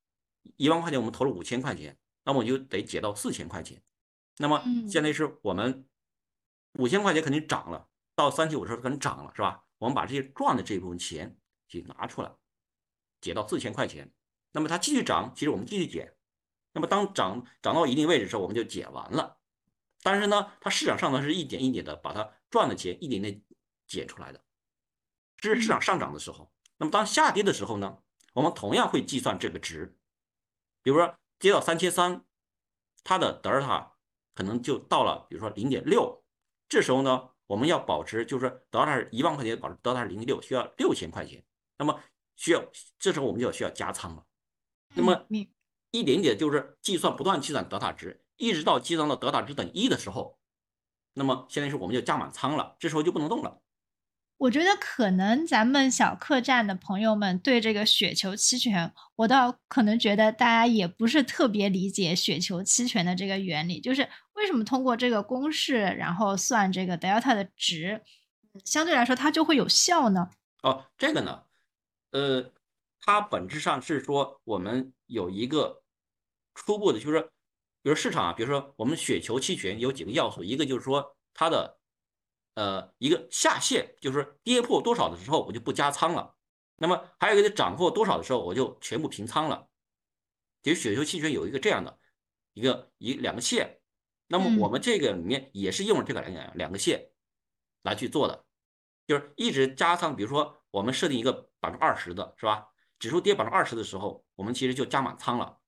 [0.56, 3.82] 一万块钱，我们投了五千块钱，那么我就得减到四千块钱。
[4.36, 5.84] 那么现在是我们
[6.78, 9.64] 五千块钱肯定涨了，到三千五的时候肯定涨了，是吧？
[9.78, 12.30] 我们把这些赚的这部分钱去拿出来，
[13.20, 14.12] 减到四千块钱。
[14.52, 16.14] 那么它继续涨，其实我们继续减。
[16.72, 19.38] 那么当涨涨到一定位置的时候，我们就减完了。
[20.02, 23.42] 但是呢，它市场上呢是一点一点的把它赚的钱一点点
[23.88, 24.44] 减出来的。
[25.36, 26.52] 这是市场上涨的时候。
[26.76, 27.98] 那么当下跌的时候呢，
[28.32, 29.96] 我们同样会计算这个值。
[30.82, 32.24] 比如说跌到三千三，
[33.02, 33.90] 它的德尔塔。
[34.34, 36.24] 可能就到了，比如说零点六，
[36.66, 41.44] 这时候呢，我们要保持，就是说得到它是一万块钱，保持德尔塔是零点六，需要六千块钱，
[41.76, 42.00] 那么
[42.34, 42.64] 需要
[42.98, 44.24] 这时候我们就要需要加仓了。
[44.94, 45.26] 那么
[45.90, 50.40] 一点点就是计算，不断计算德塔值，一直到计算到德塔值等于一的时候，
[51.12, 53.60] 那么现在是我们就加满仓了，这时候就不能动了。
[54.42, 68.02] 我觉得可能咱们小客栈的朋友们对这个雪球期权，我倒可能觉得大家也不是特别理解雪球期权的这个原理，就是为什么通过这个公式，然后算这个 delta 的值，
[68.64, 70.28] 相对来说它就会有效呢？
[70.64, 71.44] 哦，这个呢，
[72.10, 72.50] 呃，
[73.00, 75.84] 它本质上是说我们有一个
[76.52, 77.30] 初步的，就是说，
[77.80, 81.78] 比如市场啊，比如说我们雪球期权有几个要素，一个就是说它的。
[82.54, 86.36] 呃，一个下限就是跌破多少的时候，我就不加仓了。
[86.76, 89.68] 那么还有一个涨破多少的时候，我就全部平仓了。
[90.62, 91.98] 其实雪球期权有一个这样的
[92.52, 93.80] 一个一两个线，
[94.26, 97.10] 那么我们这个里面也是用了这个两两个线
[97.82, 98.44] 来去做的，
[99.06, 100.14] 就是一直加仓。
[100.14, 102.68] 比如说我们设定一个百分之二十的是吧？
[102.98, 105.58] 指数跌百分之二十的时候，我们其实就加满仓了。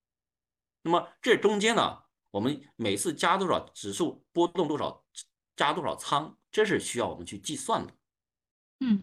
[0.83, 5.05] 那么这中间呢，我们每次加多少指数波动多少，
[5.57, 6.37] 加多少仓。
[6.55, 7.93] 这是需要我们去计算的，
[8.79, 9.03] 嗯，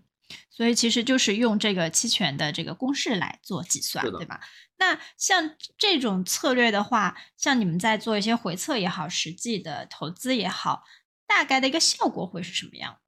[0.49, 4.39] 所以其实就是用这个期权的这个公式来做计算，对吧？
[4.77, 10.83] 那像这种策略的话，像你们在做一些回测也好，实际的投资也好，
[11.27, 13.01] 大概的一个效果会是什么样？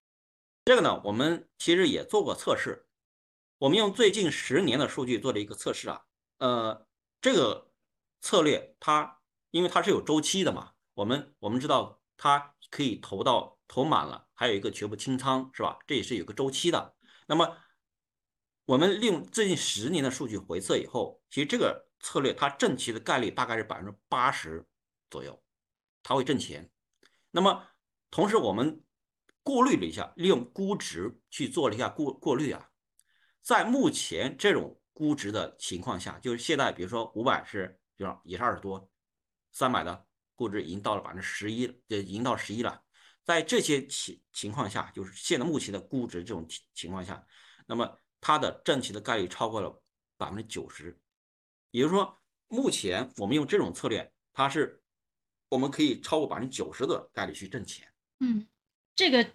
[0.66, 2.86] 这个呢，我们其实也做过测试，
[3.60, 6.02] 我们用最近十年的数据做了一个测试啊，
[6.40, 6.86] 呃，
[7.22, 7.72] 这个
[8.20, 15.80] 策略它因为它是有周期的嘛，我们我们知道它可以投到投满了，还有一个全部清仓，是吧？
[15.88, 16.96] 这也是有个周期的。
[17.26, 17.58] 那么
[18.66, 24.64] 我们利用最近十年的数据回测以后，其实这个策略它挣钱的概率大概是百分之八十
[25.10, 25.44] 左右，
[26.04, 26.70] 它会挣钱。
[27.32, 27.68] 那么
[28.12, 28.84] 同时我们
[29.42, 32.70] 过滤了一下，利用估值去做了一下过过滤啊，
[33.42, 38.88] 在目前这种估值的情况下，就是现在比如说五百是，比如也是二十多，
[39.52, 40.06] 三百的
[40.36, 42.83] 估值已经到了百分之十一，就已经到十一了。
[43.26, 47.26] 在这些情情况下，就是现在目前的估值这种情情况下，
[47.66, 49.82] 那么它的挣钱的概率超过了
[50.18, 51.00] 百分之九十，
[51.72, 54.82] 也就是说，目前我们用这种策略，它是
[55.48, 57.88] 我们可以超过百分之九十的概率去挣钱。
[58.20, 58.46] 嗯，
[58.94, 59.26] 这个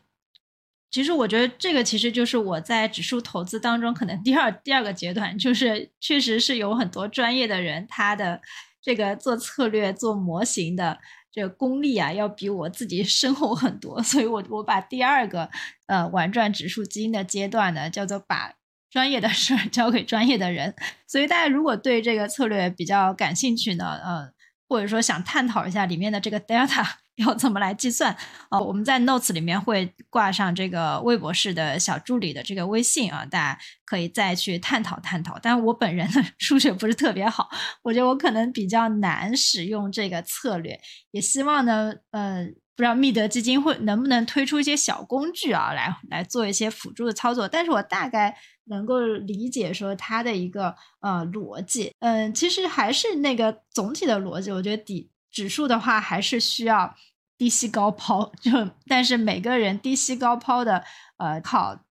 [0.91, 8.41] 其实我觉得这个其实就是我在指数投资当中可能第二第二个阶段，就是确实是有很多专业的人，他的
[8.83, 10.99] 这个做策略、做模型的。
[11.39, 15.49] 这个功力啊，要比我自己 深厚很多，所以我我把第二个
[15.87, 18.55] 呃玩转指数基金的阶段呢，叫做把
[18.91, 20.75] 专业的事儿 交给专业的人。
[21.07, 24.33] 所以大家如果对这个策略比较感兴趣呢，呃，
[24.69, 26.87] 或者说想探讨一下里面的这个 delta。
[27.19, 28.17] 要怎么来计算？
[28.49, 35.37] 哦，我们在 notes 里面会挂上这个魏博士的小助理的这个微信啊，大家可以再去探讨探讨。
[35.43, 37.51] 但我本人的 数学不是特别好，
[37.83, 40.79] 我觉得我可能比较难使用这个策略。
[41.11, 47.49] 也希望呢，呃，不知道密德基金会能不能推出一些小工具啊，来来做一些辅助的操作。
[47.49, 51.93] 但是我大概能够理解说它的一个呃逻辑。
[52.01, 56.97] 嗯，其实还是那个总体的逻辑，我觉得底指数的话还是需要。
[57.39, 58.51] 低吸高抛，就
[58.89, 60.83] 但是每个人低吸高抛的
[61.19, 61.85] 呃考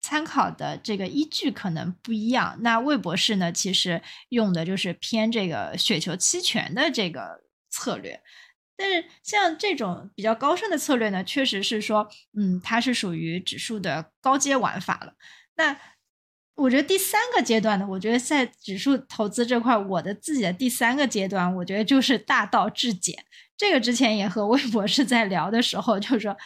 [0.00, 2.56] 参考的这个依据可能不一样。
[2.62, 8.18] 那魏博士呢，其实用的就是偏这个雪球期权的这个策略。
[8.78, 15.12] 但是像这种比较高深的策略呢，确实是说，嗯，它是属于指数的高阶玩法了。
[15.56, 15.76] 那
[16.56, 23.24] 我觉得第三个阶段呢，我觉得在指数投资这块，我的自己的第三个阶段，我觉得就是大道至简。
[23.56, 26.36] 这个之前也和魏博士在聊的时候，就说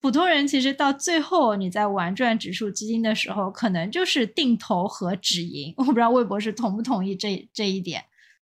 [0.00, 5.72] 普通人其实到最后你在玩转指数基金的时候，可能就是定投和止盈。
[5.76, 8.04] 我不知道魏博士同不同意这这一点。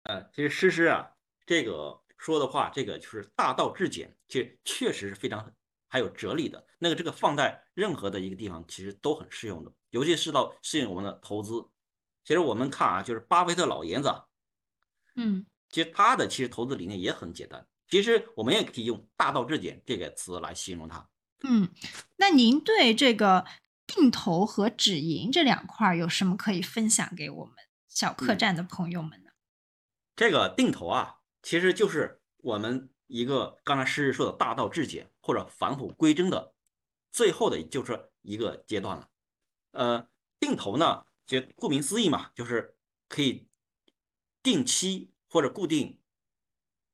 [0.03, 1.07] 呃，其实诗诗啊，
[1.45, 5.53] 这个说的话，这个就是大道至简，其实确实是非常
[5.87, 6.65] 还有哲理的。
[6.79, 11.67] 那个这个放在任何的一个地方，其实都很适用的，尤其是到适应我们的投资。
[12.23, 14.11] 其实我们看啊，就是巴菲特老爷子，
[15.15, 17.65] 嗯，其实他的其实投资理念也很简单。
[17.87, 21.09] 其实我们也可以用“大道至简”这个词来形容他。
[21.43, 21.69] 嗯，
[22.17, 23.45] 那您对这个
[23.85, 27.55] 定投和止盈这两块有什么可以分享给我们
[27.87, 29.31] 小客栈的朋友们呢？
[30.17, 36.53] 这个定投啊，其实就是我们一个刚才诗诗说的大道至简或者返璞归真的
[37.09, 39.07] 最后的就是一个阶段了。
[39.77, 40.09] 呃，
[40.39, 43.47] 定投呢，就顾名思义嘛，就是可以
[44.43, 46.01] 定期或者固定，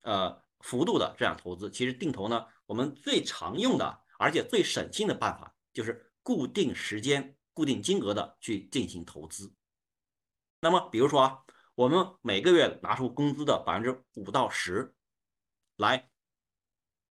[0.01, 0.43] 呃。
[0.63, 9.53] 幅度的这样投资，其实定投呢，我们最常用的，而且最省心的办法，就是固定时间、固定金额的去进行投资。
[10.61, 11.43] 那么，比如说啊，
[11.75, 14.95] 我们每个月拿出工资的百分之五到十，
[15.75, 16.09] 来，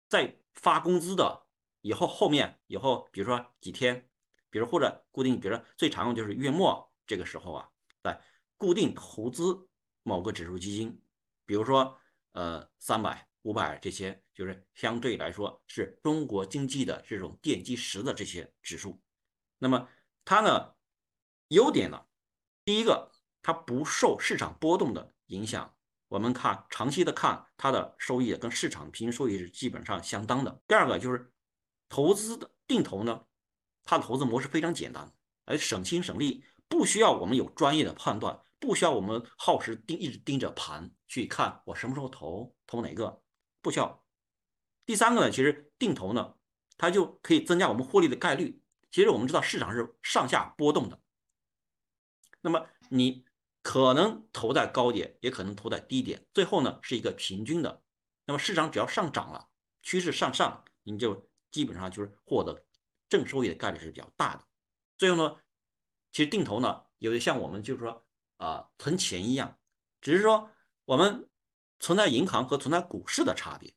[0.09, 1.45] 在发工资的
[1.81, 4.09] 以后后面以后，比如说几天，
[4.55, 7.69] 比如或者固定，比如说最常用就是月末这个时候啊，
[8.01, 8.21] 在
[8.55, 9.67] 固定投资
[10.03, 10.97] 某个指数基金，
[11.45, 11.99] 比如说
[12.31, 13.27] 呃三百。
[13.41, 18.99] 五百这些就是相对来说是中国经济的这种奠基石的这些指数，
[19.59, 19.87] 那么
[20.23, 20.73] 它呢
[21.49, 22.07] 优点呢，
[22.63, 23.11] 第一个
[23.43, 25.75] 它不受市场波动的影响，
[26.07, 30.63] 我们看长期的看它的收益跟市场平均收益是基本上相当的。
[30.67, 31.31] 第二个就是
[31.87, 33.27] 投资的定投呢，
[33.85, 35.13] 它的投资模式非常简单，
[35.45, 43.21] 而省心省力，不需要我们有专业的判断，不需要我们耗时盯一直盯着盘去看我什么时候投投哪个。
[43.61, 44.05] 不需要。
[44.85, 46.35] 第三个呢，其实定投呢，
[46.77, 48.61] 它就可以增加我们获利的概率。
[48.91, 50.99] 其实我们知道市场是上下波动的，
[52.41, 53.25] 那么你
[53.61, 57.83] 可能投在高点，也可能投在低点，最后呢是一个平均的。
[58.25, 59.49] 那么市场只要上涨了，
[59.81, 62.64] 趋势向上，你就基本上就是获得
[63.17, 64.45] 正收益的概率是比较大的。
[64.97, 65.37] 最后呢，
[66.11, 68.05] 其实定投呢，有点像我们就是说
[68.37, 69.59] 啊存钱一样，
[70.01, 70.51] 只是说
[70.85, 71.29] 我们。
[71.77, 73.75] 存在银行和存在股市的差别，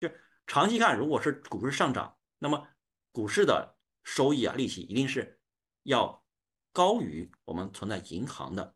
[0.00, 0.10] 就
[0.44, 2.66] 长期看，如果是股市上涨，那么
[3.12, 5.40] 股市的收益啊，利息一定是
[5.84, 6.26] 要
[6.72, 8.74] 高于我们存在银行的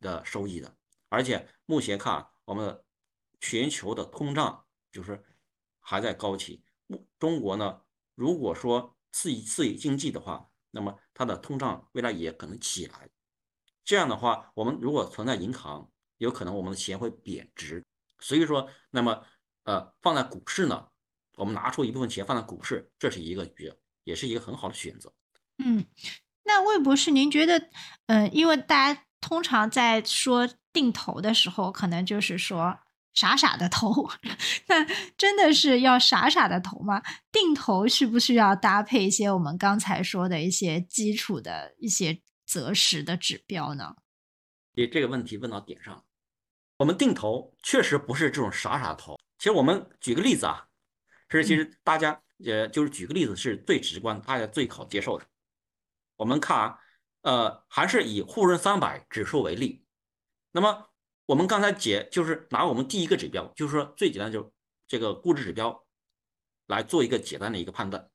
[0.00, 0.74] 的收益的。
[1.10, 2.82] 而且目前看，我们
[3.38, 5.22] 全球的通胀就是
[5.80, 6.64] 还在高企。
[7.18, 7.83] 中国呢，
[8.14, 13.08] 如果说刺激刺激经济的话，那么它的通胀未来也可能起来。
[13.84, 17.84] 这样的话，我们如果存在银行，有可能我们的钱会贬值。
[18.18, 19.24] 所以说，那么
[19.64, 20.88] 呃，放在股市呢，
[21.36, 25.12] 我们拿出一部分钱放在股市，这是一个也也是一个很好的选择。
[25.58, 25.84] 嗯，
[26.44, 27.70] 那魏博士，您觉得，
[28.06, 32.78] 嗯，因为大家通常在说定投的时候，可能就是说
[33.14, 34.10] 傻傻的投，
[34.66, 34.84] 那
[35.16, 37.02] 真的是要傻傻的投吗？
[37.30, 43.96] 定投需不需要搭配一些我们刚才说的一些基础的一些择时的指标呢？
[44.76, 46.04] 你这个问题问到点上，
[46.78, 49.16] 我们定投确实不是这种傻傻投。
[49.38, 50.66] 其实我们举个例子啊，
[51.28, 55.24] 是其实大家呃，就是举个例子是最直观，大家最好接受的。
[56.16, 56.78] 我们看啊，
[57.22, 59.84] 呃，还是以沪深三百指数为例。
[60.50, 60.90] 那么
[61.26, 64.52] 我们刚才解就是拿我们第一个指标，就是说最简单就
[64.86, 65.86] 这个估值指标
[66.66, 68.10] 来做一个简单的一个判断。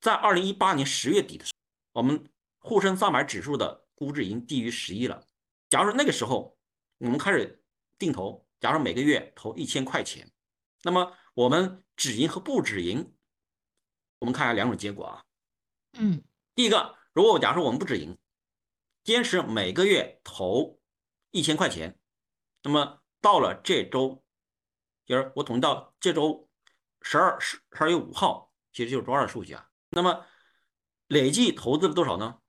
[0.00, 1.52] 在二零一八年十月底的时
[1.92, 2.24] 候，我们
[2.58, 5.26] 沪深三百指数的估值已经低于十一了。
[5.68, 6.56] 假如说那个时候
[6.98, 7.62] 我们开始
[7.98, 10.30] 定投，假如每个月投一千块钱，
[10.82, 13.14] 那么我们止盈和不止盈，
[14.20, 15.24] 我们看一下两种结果啊。
[15.94, 16.22] 嗯，
[16.54, 16.96] 第一个。
[17.14, 18.16] 如果假如说我们不止盈，
[19.02, 20.78] 坚持每个月投
[21.32, 21.98] 一千块钱，
[22.62, 24.22] 那么到了这周，
[25.06, 26.48] 就是我统计到这周
[27.02, 29.68] 十二十十二月五号，其实就是周二的数据啊。
[29.90, 30.26] 那么
[31.06, 32.40] 累计投资了多少呢？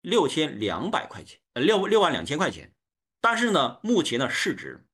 [0.00, 2.74] 六千两百块钱，呃，六六万两千块钱。
[3.20, 4.86] 但是呢，目前的市值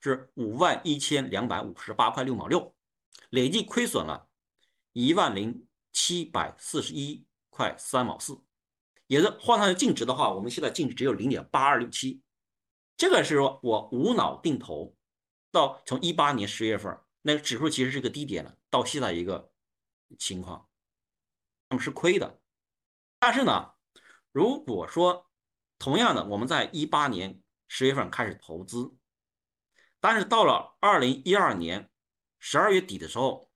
[0.00, 2.74] 是五万一千两百五十八块六毛六，
[3.30, 4.28] 累计亏损了
[4.92, 8.38] 一万零七百四十一块三毛四。
[9.06, 12.20] 也是换算净值的话，我们现在净值只有零点八二六七，
[13.00, 14.94] 这个是说我无脑定投，
[15.50, 19.50] 到从一八年十月份那个指数其实是个低点了，到现在一个
[20.18, 20.68] 情况，
[21.70, 22.42] 那么是亏的。
[23.18, 23.72] 但是呢，
[24.32, 25.30] 如果说
[25.78, 28.94] 同样的，我们在一八年十月份开始投资，
[29.98, 31.90] 但是到了二零一二年
[32.38, 33.50] 十二月底的时候，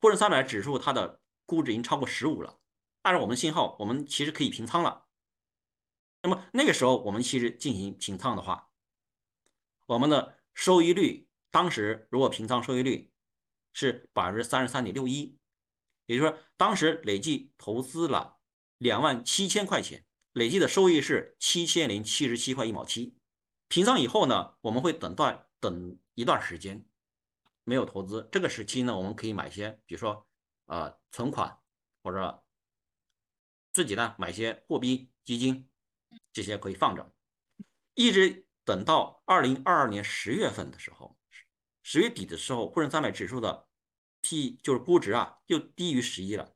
[0.00, 2.58] 沪深三百指数它的估值已经超过十五了。
[3.02, 5.07] 按照我们信号，我们其实可以平仓了。
[6.22, 8.70] 那么那个时候，我们其实进行平仓的话，
[9.86, 13.12] 我们的收益率当时如果平仓收益率
[13.72, 15.38] 是百分之三十三点六一，
[16.06, 18.38] 也就是说当时累计投资了
[18.78, 23.16] 两万七千块钱，累计的收益是七千零七十七块一毛七。
[23.68, 26.84] 平仓以后呢，我们会等段等一段时间
[27.64, 30.26] 没有投资，这个时期呢，我们可以买一些，比如说
[30.66, 31.58] 呃存款
[32.02, 32.42] 或者。
[33.70, 35.68] 自己呢买一些货币基金，
[36.32, 37.12] 这些可以放着，
[37.94, 41.16] 一直等到二零二二年十月份的时候，
[41.82, 43.66] 十月底的时候，沪深三百指数的
[44.20, 46.54] P 就是估值啊，又低于十一了。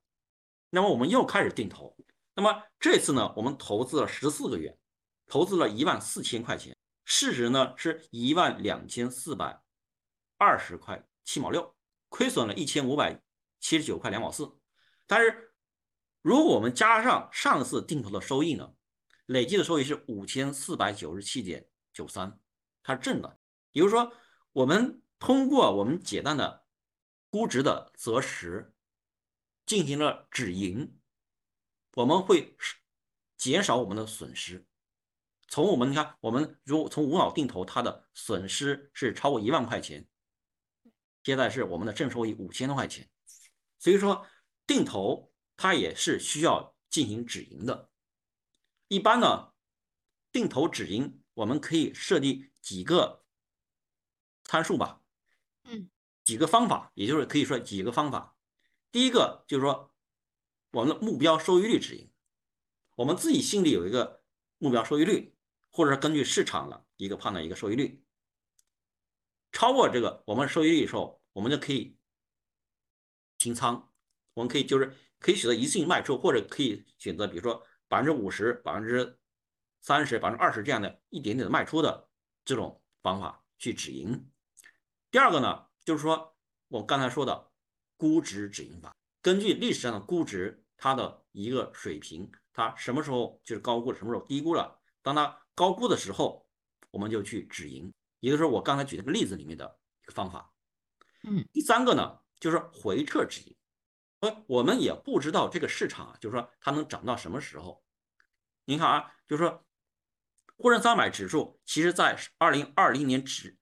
[0.71, 1.97] 那么我们又开始定投，
[2.35, 4.79] 那么这次呢，我们投资了十四个月，
[5.27, 9.63] 投资了一万四千块钱，市值呢是一万两千四百
[10.39, 11.75] 二十块七毛六，
[12.09, 13.21] 亏损了一千五百
[13.61, 14.57] 七十九块两毛四，
[15.07, 15.49] 但是。
[16.25, 18.73] 如果我们加上上次定投的收益呢，
[19.27, 22.39] 累计的收益是五千四百九十七点九三，
[22.83, 23.39] 它是正的。
[23.73, 24.13] 也就是说，
[24.53, 26.65] 我们通过我们简单的
[27.31, 28.75] 估值的择时
[29.65, 30.99] 进行了止盈，
[31.95, 32.57] 我们会
[33.37, 34.67] 减少我们的损失。
[35.49, 40.07] 从我们你看，我们如果从无脑定投，它的损失是超过一万块钱，
[41.23, 43.09] 现在是我们的正收益五千多块钱。
[43.79, 44.27] 所以说
[44.67, 45.31] 定投。
[45.55, 47.92] 它也是需要进行止盈的。
[48.93, 49.55] 一般呢，
[50.31, 53.25] 定投止盈，我们可以设定几个
[54.45, 55.01] 参数吧，
[55.65, 55.89] 嗯，
[56.25, 58.37] 几个方法，也就是可以说几个方法。
[58.91, 59.95] 第一个就是说，
[60.73, 62.13] 我们的目标收益率止盈，
[62.97, 64.23] 我们自己心里有一个
[64.59, 65.35] 目标收益率，
[65.71, 68.05] 或者是根据市场的一个判断一个收益率，
[69.53, 71.97] 超过这个我们收益率的时候，我们就可以
[73.39, 73.91] 平仓，
[74.35, 74.95] 我们可以就是。
[75.23, 79.19] 可以选择一次性卖出，或者可以选择，比如说百分之五十、百分之
[79.83, 82.09] 三十、百分之二十这样的一点点的卖出的
[82.43, 84.31] 这种方法去止盈。
[85.11, 86.35] 第二个呢，就是说
[86.69, 87.51] 我刚才说的
[87.99, 94.81] 估值止盈法，根据历史上的估值它的一个水平，它什么时候就是高估了，什么时候低估了。
[95.03, 96.49] 当它高估的时候，
[96.91, 100.51] 我们就去止盈，也就是说我刚才举那个例子里面的一个方法。
[101.25, 103.55] 嗯，第三个呢，就是回撤止盈。
[104.21, 107.82] 呃，我们也不知道这个市场啊，就是说它能涨到什么时候。
[108.73, 109.67] 您看啊，就是说
[110.57, 113.59] 沪深三百指数其实在二零二零年十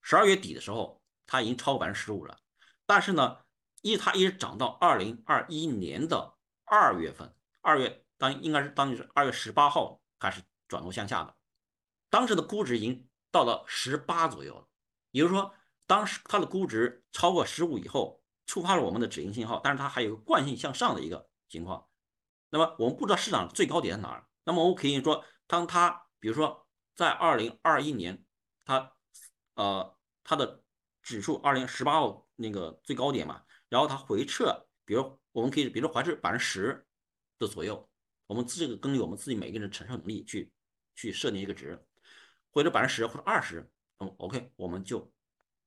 [0.00, 2.38] 十二月底的时候，它已经超过百分之十五了，
[2.86, 3.40] 但是呢，
[3.82, 11.36] 一它一直涨到二零二一年的二月份，二月当应该是当是二月十八号开始转弱向下的，
[12.08, 14.66] 当时的估值已经到了十八左右了，
[15.10, 15.52] 也就是说，
[15.86, 21.86] 当时它的估值超过十五以后，触发了我们的止盈信号，但是它还有个惯性向上的一个情况。
[22.48, 28.24] 那么我们不知道市场最高点在哪儿，那么我可以说，当它比如说在二零二一年，
[28.64, 28.92] 它
[29.54, 30.62] 呃它的
[31.02, 36.86] 指数二零十八号那个最高点嘛，然后它回撤，比如我们可以比如说回撤百分之十
[37.40, 37.88] 的左右，
[38.28, 40.52] 我们这个根据我们自己每个人的承受能力去
[40.94, 41.84] 去设定一个值，
[42.52, 43.68] 回撤百分之十或者二十，
[43.98, 45.12] 嗯，OK，我们就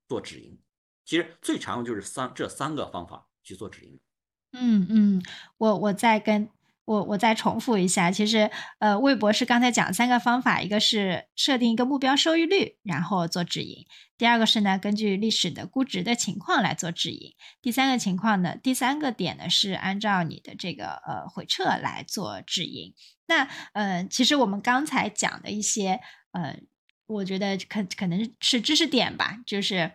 [0.08, 0.58] 做止盈。
[1.04, 4.00] 其实最常用就是三这三个方法去做止盈。
[4.54, 5.24] 嗯嗯，
[5.58, 6.50] 我我再跟。
[6.90, 13.86] 我我再重复一下，其实呃，魏博士刚才讲三个方法，一个是设定一个目标收益率，然后做止盈；
[14.18, 22.96] 第二个是呢，根据历史的估值的情况来做止盈；第三个情况呢，第三个点呢是按照你的这个呃回撤来做止盈。
[23.28, 26.00] 那呃，其实我们刚才讲的一些
[26.32, 26.58] 呃，
[27.06, 29.92] 我觉得可可能是知识点吧，就是。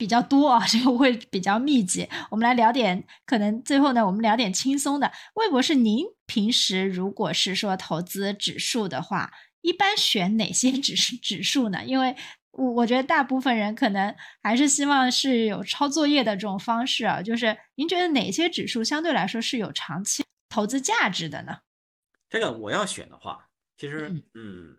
[0.00, 2.08] 比较多啊， 这个会比较密集。
[2.30, 5.12] 我们来聊点，可能最后呢，我们聊点轻松的。
[5.34, 9.30] 魏博士，您平时如果是说投资指数的话，
[9.60, 11.84] 一般选哪些 指指数呢？
[11.84, 12.16] 因为
[12.52, 17.20] 我我觉得大部分人可能还是希望是有抄作业的这种方式啊。
[17.20, 21.58] 就是您觉得哪些指数相对来说是有长期投资价值的呢？
[22.30, 24.78] 这个我要选的话，其实嗯，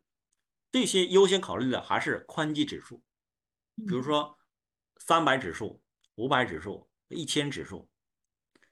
[0.72, 3.04] 这些优先考虑的还是宽基指数，
[3.88, 4.36] 比如说。
[5.08, 5.82] 三百指数、
[6.14, 7.90] 五百指数、一千指数，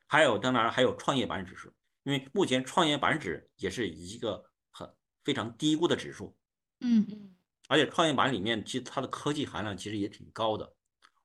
[0.06, 1.74] 还有当然还有创业板指数，
[2.04, 6.38] 因为目前创业板指也是一个很非常低估的指数，
[6.82, 7.36] 嗯嗯，
[7.68, 10.72] 而且创业板里面其实它的科技含量其实也挺高的。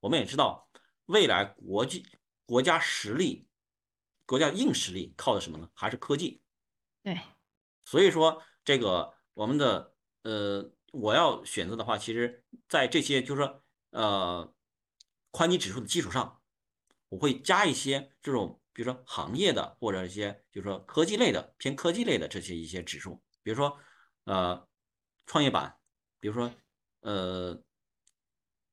[0.00, 0.66] 我们也知道，
[1.04, 2.06] 未来国际
[2.46, 3.46] 国家实力、
[4.24, 5.68] 国家硬实力靠的什么呢？
[5.74, 6.40] 还是科技。
[7.02, 7.20] 对，
[7.84, 14.50] 所以说这个我们的呃，我要选择的话，其实在这些就是说呃。
[15.34, 16.40] 宽基指数的基础上，
[17.08, 23.76] 我会加一些这种，比如说行业的或者一些，就是说科技类的偏科技类的这些一些指数，比如说
[24.26, 24.68] 呃
[25.26, 25.76] 创业板，
[26.20, 26.54] 比如说
[27.00, 27.60] 呃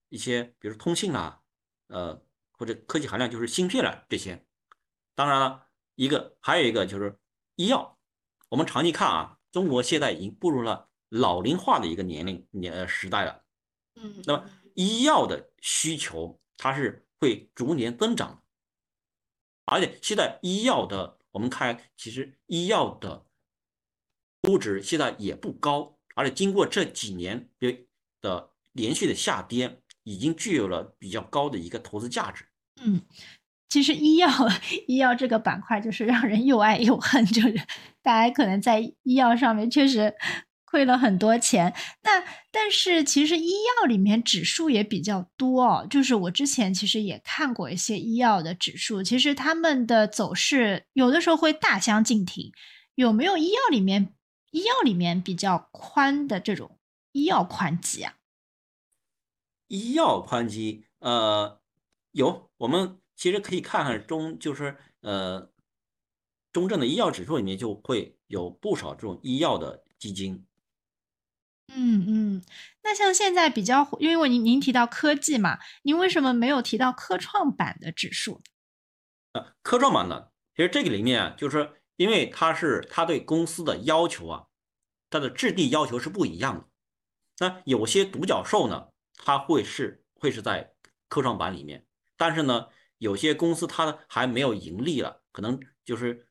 [0.10, 1.42] 一些，比如通信啊，
[1.88, 4.46] 呃或者科技含量就是芯片了这些。
[5.16, 7.18] 当然了，一个还有一个就是
[7.56, 7.98] 医药，
[8.50, 13.44] 我们长期看啊，中国现在已经步入了老龄化的一个年龄年时代了。
[13.96, 16.38] 嗯，那么医药的需求。
[16.64, 18.38] 它是会逐年增长的，
[19.66, 23.26] 而且现在医药的，我们看，其实医药的
[24.44, 27.50] 估值现在也不高，而且经过这几年
[28.22, 32.46] 的连续的下跌，已经具有了比较高的一个投资价值。
[32.80, 33.02] 嗯，
[33.68, 34.30] 其实医药
[34.86, 37.56] 医药这个板块就是让人又爱又恨，就是
[38.04, 40.14] 大家可能在医药上面确实。
[40.72, 45.86] 亏了很多钱，那但是其实医药里面指数也比较多哦。
[45.90, 52.54] 就是我之前其实也看过一些医药的指数，其实他们的走势有的时候会大相径庭。
[52.96, 54.14] 有没有医药里面
[54.52, 56.80] 医药里面比较宽的这种
[57.12, 58.14] 医药宽基啊？
[59.68, 61.60] 医药宽基，呃，
[62.12, 62.50] 有。
[62.58, 65.52] 我们其实可以看看中，就是呃，
[66.54, 70.46] 中证的医药指数里面就会有不少这种医药的基金。
[71.76, 72.44] 嗯嗯，
[72.84, 78.42] 那像现在比较，因为您您提到科技嘛，您为什么没有提到科创板的指数？
[79.34, 84.48] 呃，科创板呢，其实这个里面啊，就是因为它是它对公司的要求啊，
[85.10, 86.66] 它的质地要求是不一样的。
[87.40, 90.74] 那有些独角兽呢，它会是会是在
[91.08, 91.86] 科创板里面，
[92.18, 92.68] 但是呢，
[92.98, 96.28] 有些公司它还没有盈利了，可能就是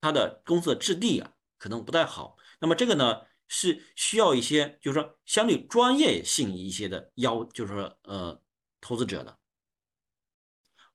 [0.00, 2.36] 它的公司的质地啊，可能不太好。
[2.60, 3.27] 那么这个呢？
[3.48, 8.40] 是需要一些，就是说相对专业性一些的要，就是说呃
[8.80, 9.38] 投资者的。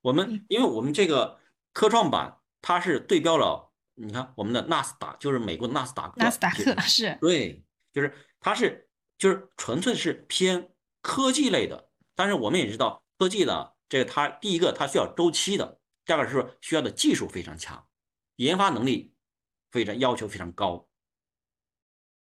[0.00, 1.40] 我们因为我们这个
[1.72, 6.14] 科创板它是对标了，你看我们的纳斯达，就是美国的纳斯达克。
[6.16, 7.18] 纳斯达克是。
[7.20, 8.88] 对，就是它是
[9.18, 17.86] 就是纯粹是偏科技类的，但是我们也知道科技的，这个它第一个它需要周期的，第二个是说需要的技术非常强，
[18.36, 19.14] 研发能力
[19.70, 20.88] 非常要求非常高。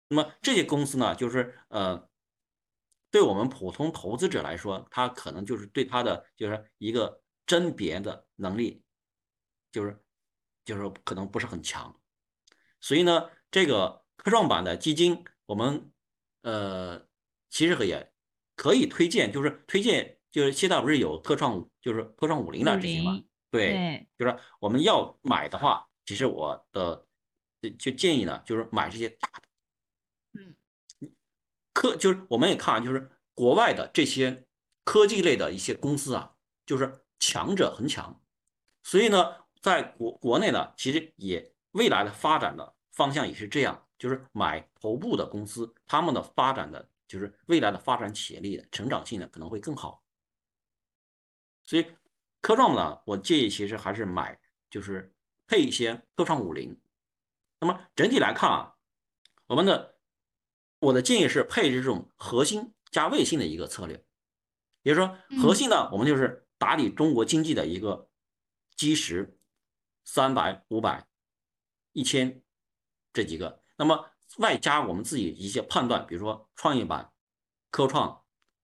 [0.09, 2.09] 那么这些公司呢，就是呃，
[3.11, 8.83] 对我们普通投资者来说，他可能就是对他的就是一个甄别的能力，
[9.71, 10.03] 就是
[10.65, 11.95] 就是可能不是很强。
[12.81, 15.91] 所以呢，这个科创板的基金，我们
[16.41, 17.07] 呃，
[17.49, 18.11] 其实也
[18.55, 23.21] 可以推荐，就是推荐，就是现在不是有科创，就是科创五零的这些嘛？
[23.51, 27.05] 对，就是我们要买的话，其实我的
[27.77, 29.48] 就建议呢，就是买这些大的。
[31.79, 34.45] 科就是我们也看，就是国外的这些
[34.83, 38.21] 科技类的一些公司啊，就是强者恒强，
[38.83, 43.87] 所以呢，在国国内呢，其实也未来的发展的方向也是这样。
[43.97, 50.03] 就是买头部的公司，他们的发展的就是未来的发展潜力的成长性呢可能会更好。
[51.63, 51.85] 所以
[52.41, 54.37] 科创呢，我建议其实还是买
[54.69, 55.13] 就是
[55.47, 56.77] 配一些科创五零。
[57.61, 58.75] 那么整体来看啊，
[59.47, 59.98] 我们的
[60.79, 64.03] 我的建议是配置这种核心加卫星的一个策略，
[64.81, 68.09] 也就是说核心呢，我们就是打理中国经济的一个
[68.75, 69.37] 基石，
[70.05, 71.07] 三百、五百、
[71.93, 72.41] 一千
[73.11, 73.61] 这几个。
[73.77, 77.11] 那么外加我们自己一些判断，比如说创业板、
[77.69, 78.23] 科创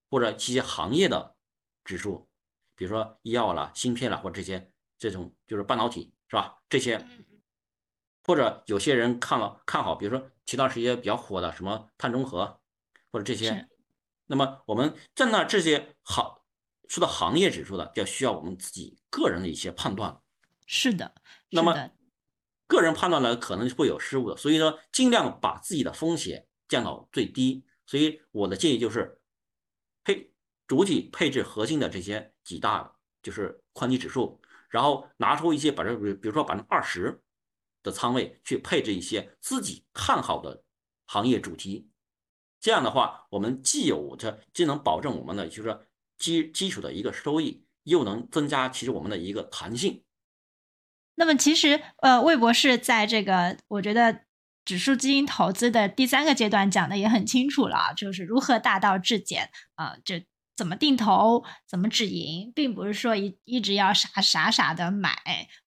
[0.10, 1.36] 或者一些行业的
[1.84, 2.30] 指数，
[2.76, 6.62] 比如说医药啦、芯片啦或者这些这种就是半导体是吧？
[6.70, 7.06] 这些
[8.26, 12.60] 或者有些人看了看好，比如说前段时间比较火的什么碳中和
[13.12, 13.70] 或者这些，
[14.26, 16.42] 那么我们在那这些行
[16.88, 20.20] 说到行业指数的，就需要我们自己个人的一些判断。
[20.66, 21.14] 是的，
[21.50, 21.92] 那么。
[22.68, 27.64] 个人判断呢可能会有失误的，所以呢，尽量把自己的风险降到最低。
[27.86, 29.22] 所以我的建议就是，
[30.04, 30.34] 配
[30.66, 37.22] 主体配置核心的这些几大就是宽基指数，然后拿出一些百分比，比如说百分之二十
[37.86, 40.64] 的仓位去配置一些自己看好的
[41.06, 41.88] 行业主题。
[42.60, 45.86] 这样的话，我们既有着既能保证我们的就是说
[46.18, 50.04] 基基础的一个收益，又能增加其实我们的一个弹性。
[51.14, 54.22] 那么其实，呃，魏博士在这个我觉得
[54.66, 60.16] 指数基金投资的第三个阶段讲的也很清楚了，就是如何大道至简啊，就
[60.56, 65.16] 怎么定投，怎么止盈，并不是说一一直要傻傻傻的买，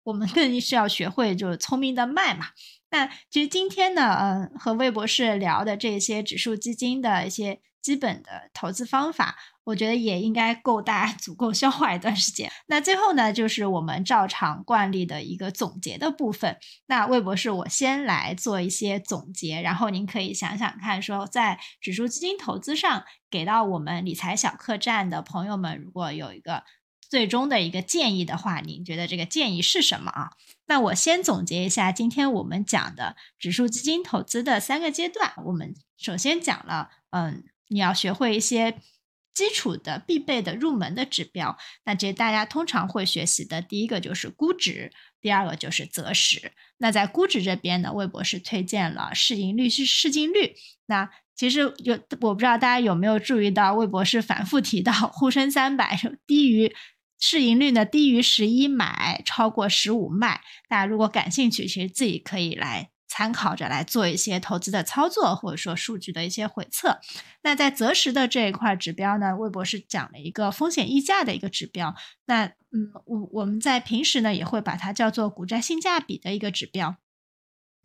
[0.05, 2.47] 我们更 是要学会就是聪明的卖嘛。
[2.91, 9.37] 那其实今天呢，嗯，和魏博士聊的这些指数基金的一些基本的投资方法。
[9.64, 12.51] 我觉得也应该够大家足够消化一段时间。
[12.68, 16.57] 那最后呢，就是我们照常惯例的一个总结的部分。
[16.87, 26.64] 那魏博士，我先来做一些总结，然后您可以想想看，说在指数基金投资上给到我们理财小客栈的朋友们，如果有一个
[27.11, 30.31] 最终的一个建议的话，您觉得这个建议是什么啊？
[30.66, 35.35] 那我先总结一下今天我们讲的指数基金投资的三个阶段。
[35.45, 38.79] 我们首先讲了，嗯，你要学会一些。
[39.35, 44.91] 基础的必备的入门的指标，那这大家通常会学习的第一个就是估值，
[45.21, 46.51] 第二个就是择时。
[46.79, 50.57] 那在估值这边呢，魏博士推荐了市盈率是市净率。
[50.87, 55.97] 那其实有我不知道大家有没有注意到，魏博士反复提到沪深三百
[56.27, 56.75] 低于
[57.21, 60.41] 市盈率呢低于十一买，超过十五卖。
[60.69, 62.91] 大家如果感兴趣，其实自己可以来。
[63.09, 67.01] 参考着来做一些投资的操作，或者说数据的一些回测。
[67.43, 71.95] 那在择时的这一块指标呢，魏博士讲了一个风险溢价的一个指标。
[72.27, 76.97] 那嗯，我我们在平时呢也会把它叫做股债性价比的一个指标。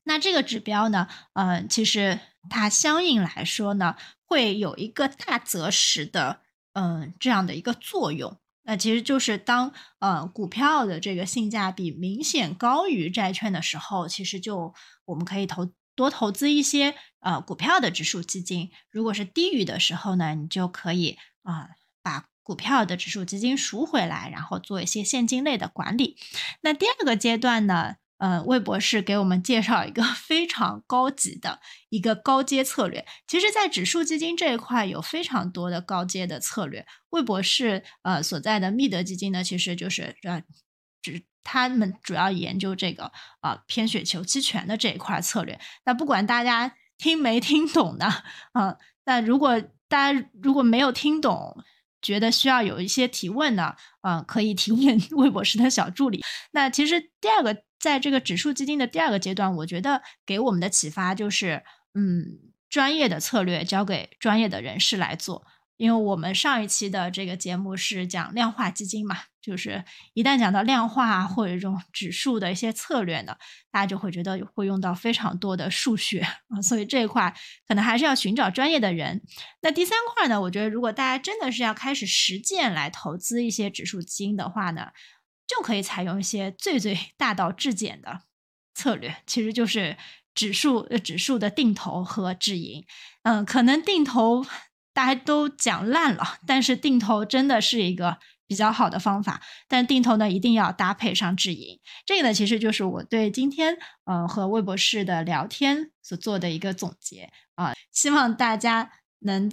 [0.03, 2.19] 那这个指标呢，嗯，其实
[2.49, 3.95] 它相应来说呢，
[4.25, 6.41] 会有一个大择时的
[6.73, 8.37] 嗯这样的一个作用。
[8.63, 14.73] 那其实就是当呃股票的这个性价比明显高于债券的时候，其实就
[15.05, 18.71] 我们可以投多投资一些呃股票的指数基金。
[18.89, 21.69] 如果是低于的时候呢，你就可以啊
[22.01, 26.17] 把股票的指数基金赎回来，然后做一些现金类的管理。
[26.61, 27.95] 那第二个阶段呢？
[28.23, 31.59] 呃，魏博士给我们介绍一个 非常高级的
[31.89, 33.05] 一个高阶策略。
[33.27, 36.85] 其实，在指数基金这一块有非常多的高阶的策略。
[37.09, 40.41] 魏博士呃所在的密德基金呢，其实就是呃，
[41.01, 43.11] 只他们主要研究这个
[43.41, 45.59] 啊偏雪球期权的这一块策略。
[45.83, 48.05] 那不管大家听没听懂呢，
[48.53, 49.59] 啊，那如果
[49.89, 51.61] 大家如果没有听懂，
[52.01, 56.23] 觉得需要有一些提问呢，嗯，可以提问魏博士的小助理。
[56.53, 57.63] 那其实第二个。
[57.83, 61.63] 在这个指数基金的第二个阶段，我觉得给我们的启发就是，
[61.93, 65.45] 嗯，专业的策略交给专业的人士来做。
[65.75, 73.35] 因为我们上一期的这个节目是讲量化基金嘛，就是一旦讲到量化或者这种指数的一些策略呢，
[73.69, 77.35] 大家就会觉得会用到非常多的数学啊， 所以这一块
[77.67, 79.21] 可能还是要寻找专业的人。
[79.61, 84.91] 那第三块呢，我觉得如果大家真的是要开始实践来投资一些指数基金的话呢。
[85.55, 88.21] 就可以采用一些最最 大道至简的
[88.73, 89.97] 策略，其实就是
[90.33, 92.85] 指数指数的定投和止盈。
[93.23, 94.45] 嗯，可能定投
[94.93, 99.41] 大家都讲烂了，但是定投真的是一个比较好的方法。
[99.67, 101.79] 但定投呢，一定要搭配上止盈。
[102.05, 107.73] 这个呢，其实就是我对今天呃和魏博士的聊天所做的一个总结啊。
[107.91, 109.51] 希望大家能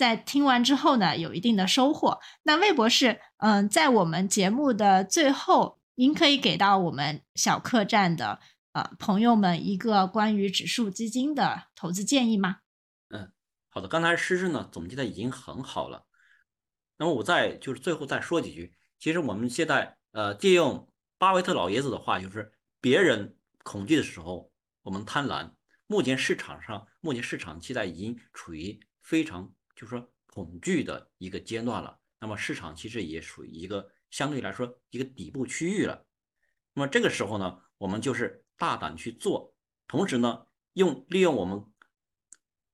[0.00, 2.18] 在听完之后呢，有一定的收获。
[2.44, 8.40] 那魏博士，嗯，在我们节目的最后，您可以给到我们小客栈的
[8.72, 12.60] 呃朋友们一个关于指数基金的投资建议吗？
[13.10, 13.30] 嗯
[13.68, 16.06] 好的，刚才诗诗呢总结的已经很好了，
[16.96, 18.72] 那么我再就是最后再说几句。
[18.98, 25.50] 其实我们现在呃借用巴菲特老爷子的话，就是别人恐惧的时候，我们贪婪。
[25.86, 31.98] 目前市场上，目前市场现在已经处于非常就是说恐惧的一个阶段了。
[32.18, 36.06] 那么市场其实也属于一个相对来说一个底部区域了。
[36.74, 39.54] 那么这个时候呢，我们就是大胆去做，
[39.86, 41.64] 同时呢用利用我们。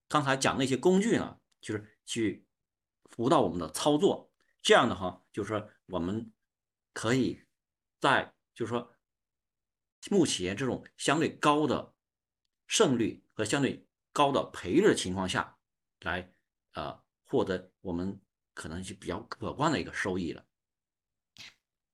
[0.09, 2.45] 刚才讲那些工具呢，就是去
[3.05, 4.33] 辅导我们的操作。
[4.61, 6.33] 这样的话，就是说我们
[6.93, 7.41] 可以
[8.01, 8.97] 在就是说
[10.11, 11.95] 目前这种相对高的
[12.67, 15.57] 胜率和相对高的赔率的情况下
[16.01, 16.33] 来，
[16.77, 18.20] 呃获得我们
[18.55, 20.45] 可能是比较可观的一个收益了。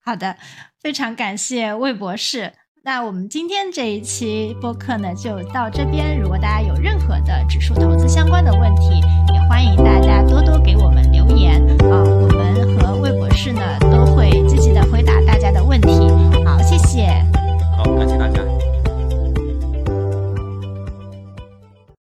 [0.05, 0.37] 好的
[0.81, 2.53] 非常感谢魏博士。
[2.85, 6.19] 那我们今天这一期播客呢就到这边。
[6.21, 9.01] 如果大家有任何的指数投资相关的问题
[9.33, 11.63] 也欢迎大家多多给我们留言。
[11.89, 16.12] 啊我们和魏博士呢都会积极的回答大家的问题。